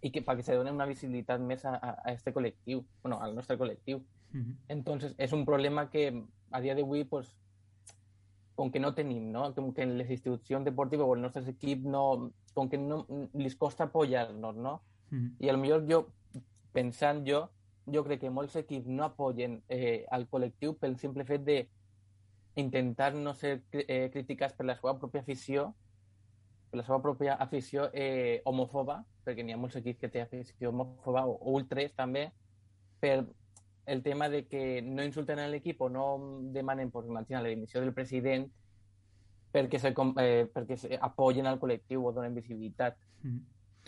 [0.00, 3.36] i que perquè se doni una visibilitat més a, a, a este col·lectiu, bueno, al
[3.36, 4.00] nostre col·lectiu.
[4.32, 4.56] Uh -huh.
[4.68, 7.30] Entonces, és un problema que a dia d'avui pues,
[8.54, 9.46] com que no tenim, no?
[9.54, 12.02] Com que en les institucions deportives o els nostres equips no,
[12.54, 14.80] com que no les costa apoyar-nos, no?
[15.10, 15.30] Mm -hmm.
[15.38, 16.06] I a lo millor jo,
[16.72, 17.48] pensant jo,
[17.86, 21.68] jo crec que molts equips no apoyen eh, al col·lectiu pel simple fet de
[22.56, 25.74] intentar no ser eh, criticats per la seva pròpia afició,
[26.70, 30.70] per la seva pròpia afició eh, homofoba, perquè n'hi ha molts equips que té afició
[30.70, 32.30] homofoba o, o ultres també,
[33.00, 33.24] per
[33.90, 36.06] el tema de que no insulten a l'equip o no
[36.54, 38.46] demanen, pues, imagina, la dimissió del president
[39.50, 42.96] perquè, se, eh, perquè se apoyen al col·lectiu o donen visibilitat.
[43.22, 43.40] Mm.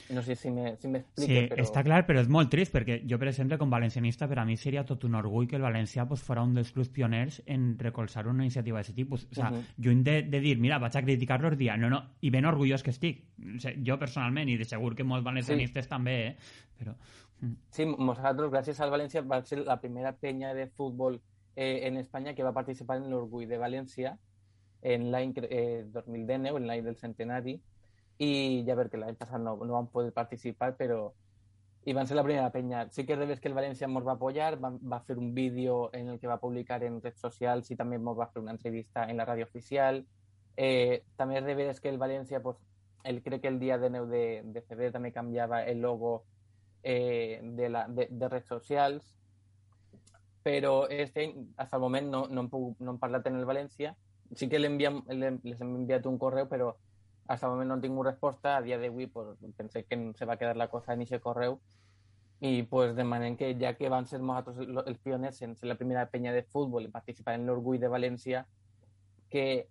[0.08, 1.62] No sé si m'explico, sí, però...
[1.62, 4.56] està clar, però és molt trist, perquè jo, per exemple, com valencianista, per a mi
[4.56, 8.24] seria tot un orgull que el valencià pues, farà un dels clubs pioners en recolzar
[8.26, 9.26] una iniciativa d'aquest tipus.
[9.30, 9.64] O sea, uh -huh.
[9.76, 12.90] lluny de, de dir, mira, vaig a criticar-los, dia, no, no, i ben orgullós que
[12.90, 13.22] estic.
[13.56, 15.90] O sea, jo, personalment, i de segur que molts valencianistes sí.
[15.90, 16.36] també, eh?
[16.78, 16.96] Però...
[17.74, 21.16] Sí, nosaltres, gràcies al València, va ser la primera penya de futbol
[21.56, 24.12] eh, en Espanya que va participar en l'Orgull de València
[24.82, 27.56] en l'any eh, 2019, en l'any del centenari,
[28.22, 28.30] i
[28.66, 31.12] ja que l'any passat no, no van poder participar, però
[31.84, 32.86] i van ser la primera penya.
[32.94, 36.10] Sí que és que el València ens va apoyar, va, va fer un vídeo en
[36.10, 39.16] el que va publicar en redes socials i també ens va fer una entrevista en
[39.18, 40.04] la ràdio oficial.
[40.56, 42.56] Eh, també és que el València, pues,
[43.02, 46.22] el, crec que el dia de 9 de, de febrer també canviava el logo
[46.82, 49.14] eh, de, la, de, de redes socials,
[50.42, 53.46] però este any, fins al moment, no, no, hem, pogut, no hem parlat en el
[53.46, 53.94] València.
[54.34, 56.72] Sí que enviam, les hem enviat un correu, però
[57.28, 58.56] fins al moment no he tingut resposta.
[58.56, 61.60] A dia d'avui pues, pensé que se va quedar la cosa en aquest correu
[62.42, 66.08] i pues, demanem que ja que van ser nosaltres els pioners en ser la primera
[66.10, 68.42] penya de futbol i participar en l'orgull de València,
[69.30, 69.68] que,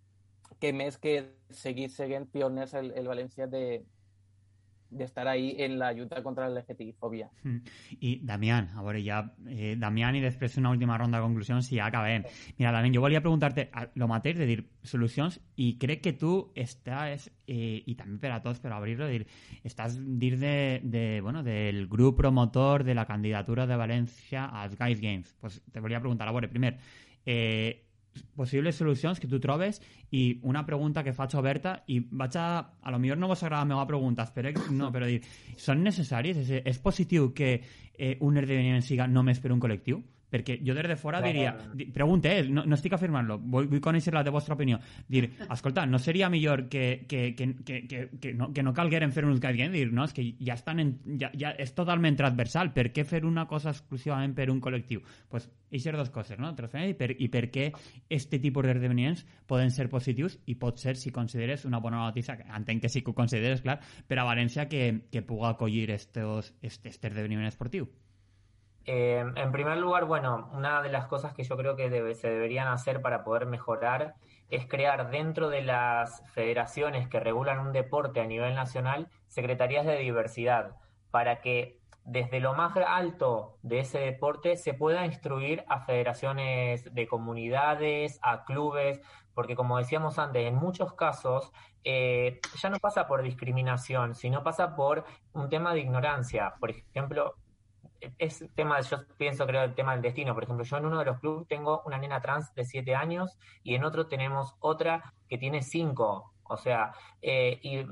[0.60, 1.18] que més que
[1.52, 3.84] seguir seguint pioners el, el València de,
[4.92, 7.30] de estar ahí en la lluita contra la LGTBI-fòbia.
[7.44, 7.58] Mm.
[8.00, 11.80] I, Damián, a veure, ja, eh, Damián, i després una última ronda de conclusions i
[11.80, 12.26] ja acabem.
[12.60, 17.30] Mira, Damián, jo volia preguntar-te el mateix, de dir, solucions, i crec que tu estàs,
[17.48, 19.26] eh, i també per a tots, per obrir-lo, dir,
[19.64, 25.00] estàs dins de, de, bueno, del grup promotor de la candidatura de València als Guys
[25.00, 25.36] Games.
[25.40, 26.78] Pues te volia preguntar, a veure, primer,
[27.26, 27.88] eh,
[28.36, 29.82] possibles solucions que tu trobes
[30.12, 32.48] i una pregunta que faig oberta i vaig a...
[32.82, 35.22] A lo millor no vos agrada la meva pregunta, espero que no, però dir,
[35.58, 36.40] són necessaris?
[36.42, 40.02] És, és positiu que eh, un esdeveniment siga només per un col·lectiu?
[40.32, 41.56] Perquè jo des de fora Clar, diria...
[41.76, 44.80] Di, pregunte, eh, no, no estic afirmant-lo, vull, vull conèixer la de vostra opinió.
[45.08, 49.12] Dir, escolta, no seria millor que, que, que, que, que, que, no, que no calgueren
[49.12, 49.74] fer un guideline?
[49.76, 52.72] Dir, no, és que ja, estan en, ja, ja és totalment transversal.
[52.76, 55.02] Per què fer una cosa exclusivament per un col·lectiu?
[55.30, 56.52] pues, aquestes dues coses, no?
[56.52, 57.70] I per, I per què
[58.10, 62.84] este tipus d'esdeveniments poden ser positius i pot ser, si consideres una bona notícia, entenc
[62.84, 66.90] que sí que ho consideres, clar, per a València que, que puga acollir estos, este,
[66.90, 67.90] este esdeveniment esportiu.
[68.86, 72.68] Eh, en primer lugar, bueno, una de las cosas que yo creo que se deberían
[72.68, 74.16] hacer para poder mejorar
[74.50, 79.98] es crear dentro de las federaciones que regulan un deporte a nivel nacional secretarías de
[79.98, 80.76] diversidad
[81.12, 87.08] para que desde lo más alto de ese deporte se pueda instruir a federaciones de
[87.08, 89.00] comunidades, a clubes,
[89.34, 91.52] porque como decíamos antes, en muchos casos
[91.84, 96.56] eh, ya no pasa por discriminación, sino pasa por un tema de ignorancia.
[96.60, 97.36] Por ejemplo,
[98.18, 100.34] es tema, yo pienso, creo, el tema del destino.
[100.34, 103.38] Por ejemplo, yo en uno de los clubes tengo una nena trans de 7 años
[103.64, 106.32] y en otro tenemos otra que tiene 5.
[106.52, 106.92] O sea,
[107.22, 107.86] eh, y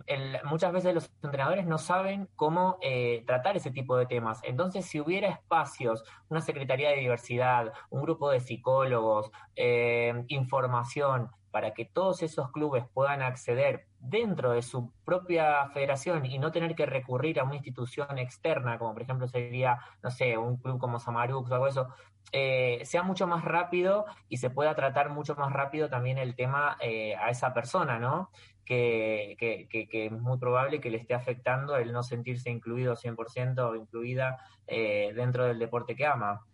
[0.43, 4.41] muchas veces los entrenadores no saben cómo eh, tratar ese tipo de temas.
[4.43, 11.73] Entonces, si hubiera espacios, una Secretaría de Diversidad, un grupo de psicólogos, eh, información, para
[11.73, 16.85] que todos esos clubes puedan acceder dentro de su propia federación y no tener que
[16.85, 21.49] recurrir a una institución externa, como por ejemplo sería, no sé, un club como Samarux
[21.49, 21.89] o algo eso,
[22.31, 26.77] eh, sea mucho más rápido y se pueda tratar mucho más rápido también el tema
[26.79, 28.29] eh, a esa persona, ¿no?
[28.65, 33.57] Que, que, que, es muy probable que le esté afectando el no sentirse incluido 100%
[33.67, 34.37] o incluida
[34.67, 36.45] eh, dentro del deporte que ama.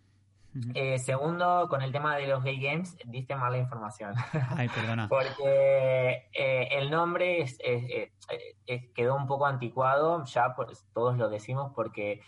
[0.74, 4.14] Eh, segundo, con el tema de los gay games, diste mala información.
[4.56, 5.08] Ay, perdona.
[5.08, 8.12] Porque eh, el nombre eh,
[8.94, 10.54] quedó un poco anticuado, ya
[10.94, 12.22] todos lo decimos, porque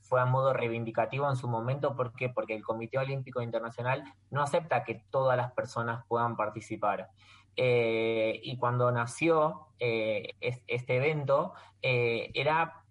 [0.00, 1.94] fue a modo reivindicativo en su momento.
[1.96, 2.28] ¿Por qué?
[2.28, 7.10] Porque el Comité Olímpico Internacional no acepta que todas las personas puedan participar.
[7.56, 12.81] y cuando nació este evento, era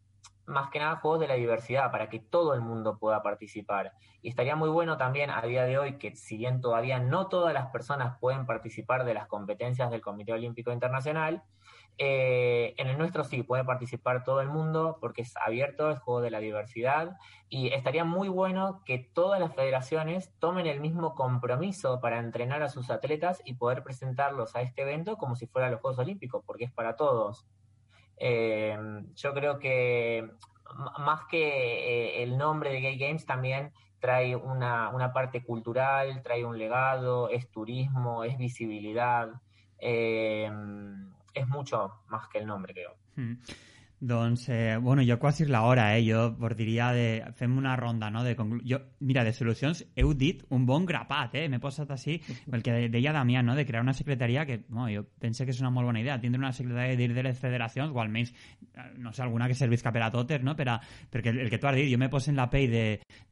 [0.51, 3.93] más que nada juegos de la diversidad, para que todo el mundo pueda participar.
[4.21, 7.53] Y estaría muy bueno también a día de hoy que si bien todavía no todas
[7.53, 11.43] las personas pueden participar de las competencias del Comité Olímpico Internacional,
[11.97, 16.21] eh, en el nuestro sí puede participar todo el mundo porque es abierto, es juego
[16.21, 17.17] de la diversidad
[17.49, 22.69] y estaría muy bueno que todas las federaciones tomen el mismo compromiso para entrenar a
[22.69, 26.65] sus atletas y poder presentarlos a este evento como si fuera los Juegos Olímpicos, porque
[26.65, 27.45] es para todos.
[28.23, 28.77] Eh,
[29.15, 30.29] yo creo que
[30.99, 36.45] más que eh, el nombre de Gay Games también trae una, una, parte cultural, trae
[36.45, 39.29] un legado, es turismo, es visibilidad,
[39.79, 40.49] eh,
[41.33, 42.95] es mucho más que el nombre, creo.
[43.15, 43.33] Hmm.
[44.01, 46.01] Doncs, eh, bueno, jo és l'hora, eh?
[46.01, 47.23] Jo diria de...
[47.37, 48.23] Fem una ronda, no?
[48.23, 48.61] De conclu...
[48.65, 51.47] jo, mira, de solucions heu dit un bon grapat, eh?
[51.49, 52.19] M'he posat així,
[52.51, 53.55] el que deia Damià, no?
[53.57, 56.39] De crear una secretaria que, no, jo penso que és una molt bona idea, tindre
[56.39, 60.05] una secretaria de, de les federacions, o almenys, eh, no sé, alguna que servisca per
[60.05, 60.55] a totes, no?
[60.55, 60.77] Per a,
[61.11, 62.71] perquè el, que tu has dit, jo me poso en la pell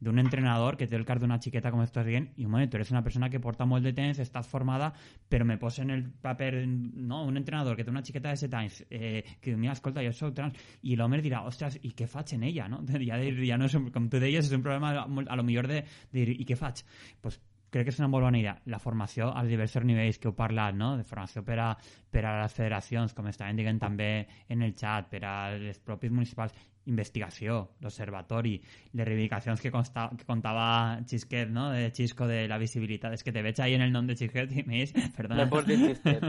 [0.00, 2.90] d'un entrenador que té el car d'una xiqueta, com estàs dient, i moment, tu eres
[2.90, 4.90] una persona que porta molt de temps, estàs formada,
[5.30, 7.24] però me poso en el paper, no?
[7.24, 10.34] Un entrenador que té una xiqueta de 7 anys, eh, que mira, escolta, jo soc
[10.34, 12.68] trans, i l'home dirà, ostres, i què faig en ella?
[12.68, 12.82] No?
[13.10, 16.24] Ja, ja no és, com tu deies, és un problema a lo millor de, de
[16.24, 16.84] dir, i què faig?
[17.20, 17.40] pues,
[17.70, 18.56] crec que és una molt bona idea.
[18.72, 20.96] La formació als diversos nivells que heu parlat, no?
[20.98, 21.68] de formació per a,
[22.10, 24.10] per a les federacions, com estaven dient també
[24.48, 26.54] en el xat, per a les propis municipals,
[26.86, 28.54] investigació, l'observatori,
[28.96, 31.68] les reivindicacions que, consta, que contava Xisquet, no?
[31.70, 33.14] de Xisco de la visibilitat.
[33.14, 35.44] És que te veig ahí en el nom de Xisquet i més, perdona.
[35.44, 36.24] No pots dir Xisquet,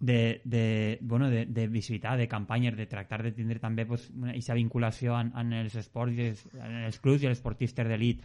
[0.00, 0.64] de, de,
[1.00, 5.32] bueno, de, de visibilitat, de campanyes, de tractar de tindre també pues, aquesta vinculació en,
[5.40, 8.22] en els esports, en els clubs i els esportistes d'elit.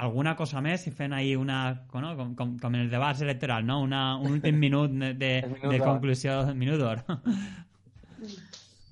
[0.00, 2.14] Alguna cosa més, si fent ahí una, no?
[2.16, 3.80] com, com, com en el debat electoral, no?
[3.84, 7.04] una, un últim minut de, de, de conclusió, minut d'or.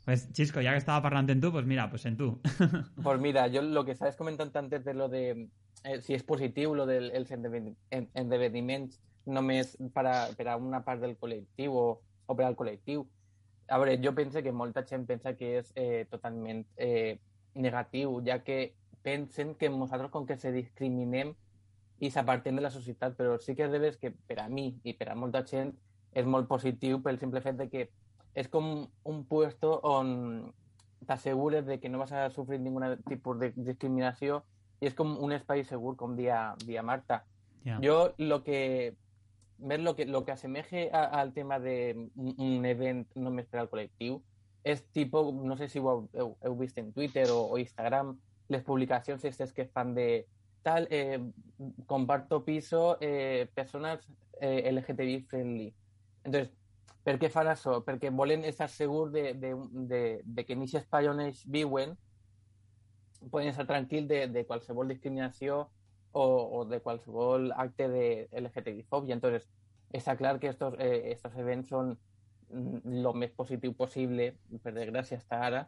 [0.09, 2.41] Pues Chisco, ya que estaba hablando en tú, pues mira, pues en tú.
[3.03, 5.51] Pues mira, yo lo que sabes comentando antes de lo de
[5.85, 8.89] eh, si es positivo lo del el no
[9.27, 11.77] només para, para una part del col·lectiu
[12.25, 13.05] o per al col·lectiu.
[13.69, 17.21] A veure, jo penso que molta gent pensa que és eh, totalment eh,
[17.53, 18.73] negatiu, ja que
[19.05, 21.37] pensen que nosaltres com que se discriminem
[22.01, 25.13] i s'apartem de la societat, però sí que és que per a mi i per
[25.13, 25.77] a molta gent
[26.17, 27.91] és molt positiu pel simple fet de que
[28.35, 30.55] es como un puesto on
[31.07, 34.43] t'assegures de que no vas a sufrir ningún tipo de discriminación
[34.81, 37.25] y es como un espacio seguro como día, día Marta.
[37.81, 38.97] Yo lo que
[39.59, 43.69] ver lo que lo que asemeje al tema de un, evento no me espera el
[43.69, 44.23] colectivo
[44.65, 48.19] es tipo, no sé si he visto en Twitter o, Instagram,
[48.49, 50.27] las publicaciones estas que fan de
[50.63, 51.21] tal, eh,
[51.87, 54.07] comparto piso, eh, personas
[54.41, 55.75] eh, LGTBI friendly.
[56.25, 56.53] Entonces,
[57.05, 57.79] Per què fan això?
[57.87, 59.55] Perquè volen estar segurs de, de,
[59.91, 60.67] de, de que en
[61.09, 61.97] on ells viuen
[63.31, 65.69] poden estar tranquils de, de qualsevol discriminació
[66.13, 66.25] o,
[66.59, 69.15] o de qualsevol acte de LGTBI-fòbia.
[69.15, 69.49] Entonces,
[69.93, 71.97] està clar que estos, eh, estos events són
[72.49, 74.33] lo més positiu possible,
[74.63, 75.67] per desgràcia, hasta ara,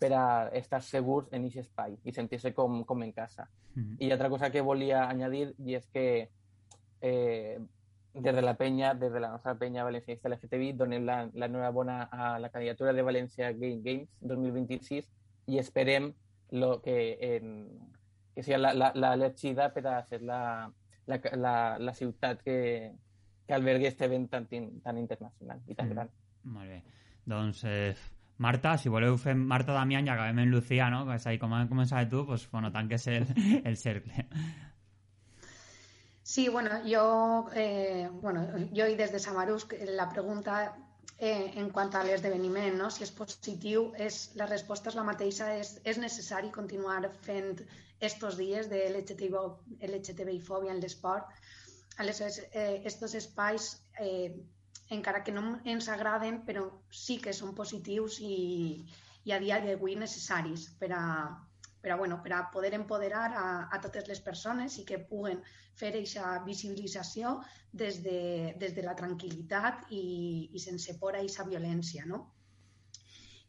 [0.00, 0.24] per a
[0.58, 3.48] estar segurs en aquest espai i sentir-se com, com en casa.
[3.74, 3.96] Mm -hmm.
[4.00, 6.30] I altra cosa que volia añadir i és que
[7.00, 7.58] eh,
[8.14, 12.02] des de la penya, des de la nostra penya valencianista LGTBI, donem la, la enhorabona
[12.12, 15.08] a la candidatura de València Game Games 2026
[15.46, 16.12] i esperem
[16.52, 17.68] lo que, en,
[18.34, 20.70] que sigui l'elegida per a ser la,
[21.06, 22.58] la, la, la ciutat que,
[23.46, 25.94] que albergui aquest event tan, tan internacional i tan mm.
[25.94, 26.12] gran.
[26.52, 26.82] Molt bé.
[27.24, 27.94] Doncs, eh,
[28.42, 31.04] Marta, si voleu fer Marta Damián i acabem en Lucía, no?
[31.06, 33.26] Que és ahí, com has començat tu, pues, bueno, tanques el,
[33.64, 34.26] el cercle.
[36.22, 40.76] Sí, bueno, yo, eh, bueno, yo y desde Samarús, la pregunta
[41.18, 42.90] eh, en quant a l'esdeveniment, no?
[42.90, 47.60] si és positiu, és, la resposta és la mateixa, és, és necessari continuar fent
[48.08, 51.26] estos dies de LGTBI-fòbia en l'esport.
[52.02, 54.30] Aleshores, eh, estos espais eh,
[54.90, 58.86] encara que no ens agraden, però sí que són positius i,
[59.26, 61.04] i a dia d'avui necessaris per a,
[61.82, 65.42] per a, bueno, per a poder empoderar a, a totes les persones i que puguen
[65.78, 67.34] fer aquesta visibilització
[67.72, 70.04] des de, des de la tranquil·litat i,
[70.52, 72.22] i sense por a aquesta violència, no?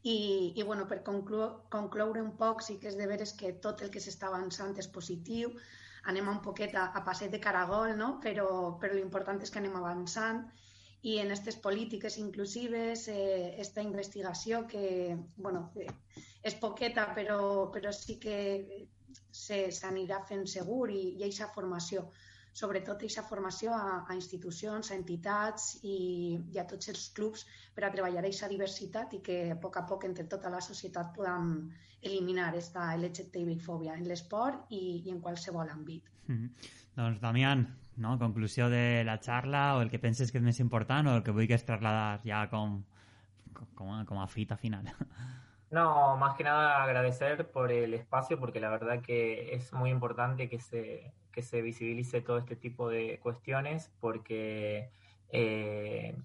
[0.03, 0.17] I,
[0.59, 3.91] i bueno, per conclu concloure un poc, sí que és de veres que tot el
[3.93, 5.53] que s'està avançant és positiu,
[6.11, 8.17] anem un poquet a, a passet de caragol, no?
[8.25, 8.47] però,
[8.81, 10.43] però l'important és que anem avançant
[11.03, 15.69] i en aquestes polítiques inclusives, eh, investigació que, bueno,
[16.43, 17.39] és poqueta, però,
[17.73, 18.37] però sí que
[19.33, 22.05] s'anirà fent segur i, i aquesta formació,
[22.53, 25.97] sobretot aquesta formació a, a institucions, a entitats i,
[26.53, 27.43] i a tots els clubs
[27.75, 31.11] per a treballar aquesta diversitat i que a poc a poc entre tota la societat
[31.17, 31.55] podem
[32.03, 36.09] eliminar aquesta LGTBI-fòbia en l'esport i, i en qualsevol àmbit.
[36.27, 36.49] Mm -hmm.
[36.95, 38.17] Doncs, Damián, no?
[38.19, 41.31] conclusió de la xarra o el que penses que és més important o el que
[41.31, 42.83] vulguis trasladar ja com,
[43.75, 44.85] com, a, com a fita final.
[45.73, 50.47] No, más que nada agradecer por el espacio porque la verdad que es muy importante
[50.47, 54.91] que se, que se visibilice todo este tipo de cuestiones porque
[55.31, 56.15] eh,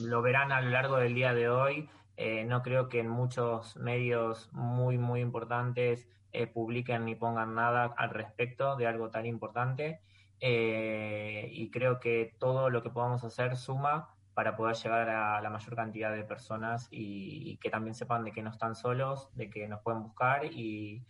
[0.00, 1.88] lo verán a lo largo del día de hoy.
[2.20, 7.94] Eh, no creo que en muchos medios muy, muy importantes eh, publiquen ni pongan nada
[7.96, 10.00] al respecto de algo tan importante.
[10.40, 15.48] Eh, y creo que todo lo que podamos hacer suma para poder llegar a la
[15.48, 19.68] mayor cantidad de personas y, que también sepan de que no están solos, de que
[19.68, 21.04] nos pueden buscar y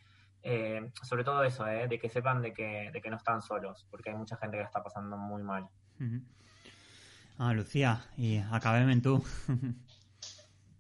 [1.02, 4.16] sobre todo eso, de que sepan de que, de que no están solos, porque hay
[4.16, 5.68] mucha gente que está pasando muy mal.
[7.38, 9.24] Ah, Lucía, y acabemos en tú.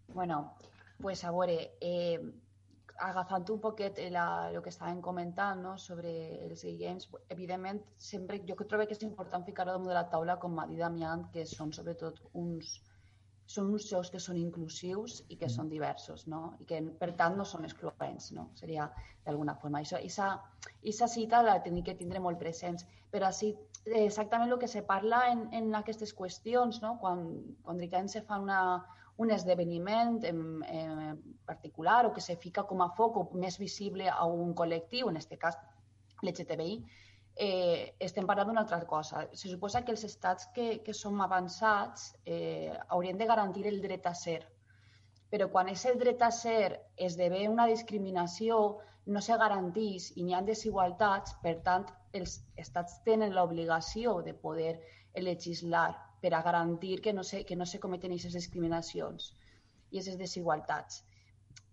[0.08, 0.54] bueno,
[1.00, 1.54] pues ahora,
[2.98, 5.76] agafant un poquet la, el que estàvem comentant no?
[5.78, 6.10] sobre
[6.48, 7.80] els games, evidentment,
[8.10, 11.28] sempre jo trobo que és important ficar-ho damunt de la taula, com ha dit Damián,
[11.34, 12.78] que són sobretot uns,
[13.48, 15.54] són uns jocs que són inclusius i que mm.
[15.54, 16.42] són diversos, no?
[16.60, 18.48] I que, per tant, no són excloents, no?
[18.58, 18.90] Seria
[19.24, 19.80] d'alguna forma.
[19.80, 23.54] Això, isa cita la tenim que tindre molt presents, però així,
[23.86, 26.96] exactament el que se parla en, en aquestes qüestions, no?
[27.00, 27.24] Quan,
[27.64, 28.60] quan se fa una,
[29.18, 34.24] un esdeveniment en, en particular o que se fica com a foc més visible a
[34.30, 35.58] un col·lectiu, en aquest cas
[36.22, 36.76] l'LGTBI,
[37.34, 39.24] eh, estem parlant d'una altra cosa.
[39.32, 44.06] Se suposa que els estats que, que som avançats eh, haurien de garantir el dret
[44.06, 44.40] a ser,
[45.30, 50.34] però quan és el dret a ser esdevé una discriminació, no se garantís i n'hi
[50.36, 54.76] ha desigualtats, per tant, els estats tenen l'obligació de poder
[55.18, 55.90] legislar
[56.22, 59.32] per a garantir que no se, que no se cometen aquestes discriminacions
[59.90, 61.02] i aquestes desigualtats.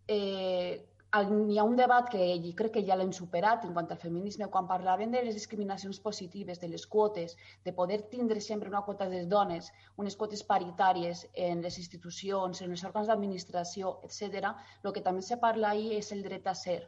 [0.07, 0.85] Eh,
[1.15, 4.49] hi ha un debat que jo crec que ja l'hem superat en quant al feminisme,
[4.51, 9.07] quan parlaven de les discriminacions positives, de les quotes, de poder tindre sempre una quota
[9.13, 14.51] de dones, unes quotes paritàries en les institucions, en els òrgans d'administració, etc.
[14.83, 16.81] el que també se parla ahir és el dret a ser,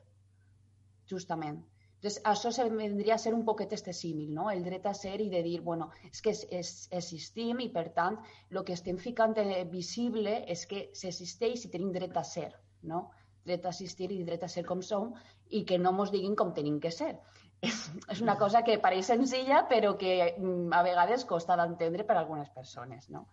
[1.08, 1.64] justament.
[2.08, 4.50] Entonces, això se vendria a ser un poquet este símil, no?
[4.50, 7.90] el dret a ser i de dir, bueno, és que es, es, existim i, per
[7.98, 8.16] tant,
[8.50, 9.36] el que estem ficant
[9.68, 12.54] visible és que s'existeix i tenim dret a ser,
[12.84, 13.10] no?
[13.44, 15.12] dret a assistir i dret a ser com som
[15.50, 17.18] i que no mos diguin com tenim que ser.
[17.60, 17.84] És,
[18.16, 22.24] és una cosa que pareix senzilla, però que mm, a vegades costa d'entendre per a
[22.24, 23.26] algunes persones, no?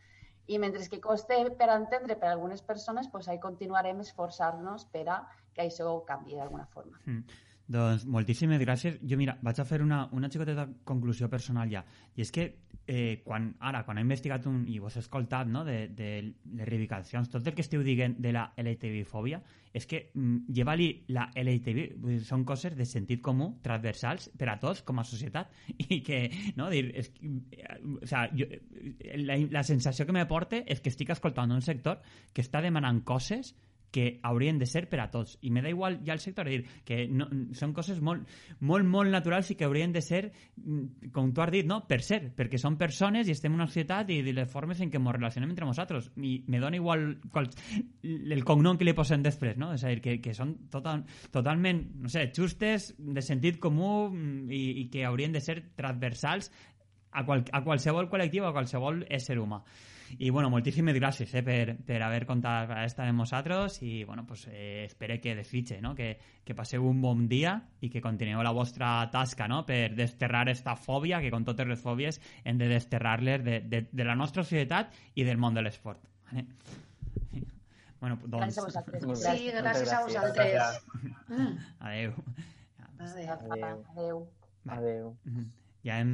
[0.51, 5.09] I mentre que costa per entendre per a algunes persones, pues ahí continuarem esforçant-nos per
[5.15, 6.99] a que això canvi d'alguna forma.
[7.07, 7.53] Mm.
[7.65, 8.99] Doncs moltíssimes gràcies.
[9.09, 11.81] Jo, mira, vaig a fer una, una xicoteta conclusió personal ja.
[12.15, 12.45] I és que
[12.87, 16.69] eh, quan, ara, quan he investigat un, i vos he escoltat no, de, de les
[16.69, 19.41] reivindicacions, tot el que esteu dient de la LGTB-fòbia,
[19.73, 24.85] és que mm, lleva-li la LGTB, són coses de sentit comú, transversals, per a tots
[24.85, 25.57] com a societat,
[25.89, 26.21] i que,
[26.61, 28.49] no, dir, és, o sea, jo,
[29.25, 32.05] la, la sensació que me porta és que estic escoltant un sector
[32.35, 33.55] que està demanant coses
[33.95, 35.37] que haurien de ser per a tots.
[35.47, 38.27] I me da igual ja el sector, dir, que no, són coses molt,
[38.59, 40.25] molt, molt naturals i que haurien de ser,
[40.59, 41.85] mm, com tu has dit, no?
[41.87, 44.91] per ser, perquè són persones i estem en una societat i de les formes en
[44.91, 46.11] què ens relacionem entre nosaltres.
[46.17, 47.49] I me dona igual qual,
[48.03, 49.71] el cognom que li posem després, no?
[49.79, 54.51] És a dir, que, que són total, totalment, no sé, justes, de sentit comú mm,
[54.51, 56.51] i, i que haurien de ser transversals
[57.15, 59.63] a, qual, a qualsevol col·lectiu, a qualsevol ésser humà.
[60.19, 64.47] I, bueno, moltíssimes gràcies eh, per, per haver comptat esta amb nosaltres i, bueno, pues,
[64.51, 65.95] eh, espero que desfitxe, no?
[65.95, 69.65] que, que passeu un bon dia i que continueu la vostra tasca no?
[69.67, 74.07] per desterrar esta fòbia, que com totes les fòbies hem de desterrar-les de, de, de
[74.07, 76.03] la nostra societat i del món de l'esport.
[76.31, 76.49] Vale?
[78.05, 78.59] Bueno, doncs...
[78.59, 79.05] Gràcies a vosaltres.
[79.25, 80.75] Sí, gràcies a vosaltres.
[81.81, 82.13] Adeu.
[83.01, 83.39] Adéu.
[83.57, 83.79] Adéu.
[83.95, 84.19] Adéu.
[84.69, 85.15] Adéu.
[85.85, 86.03] Ja hem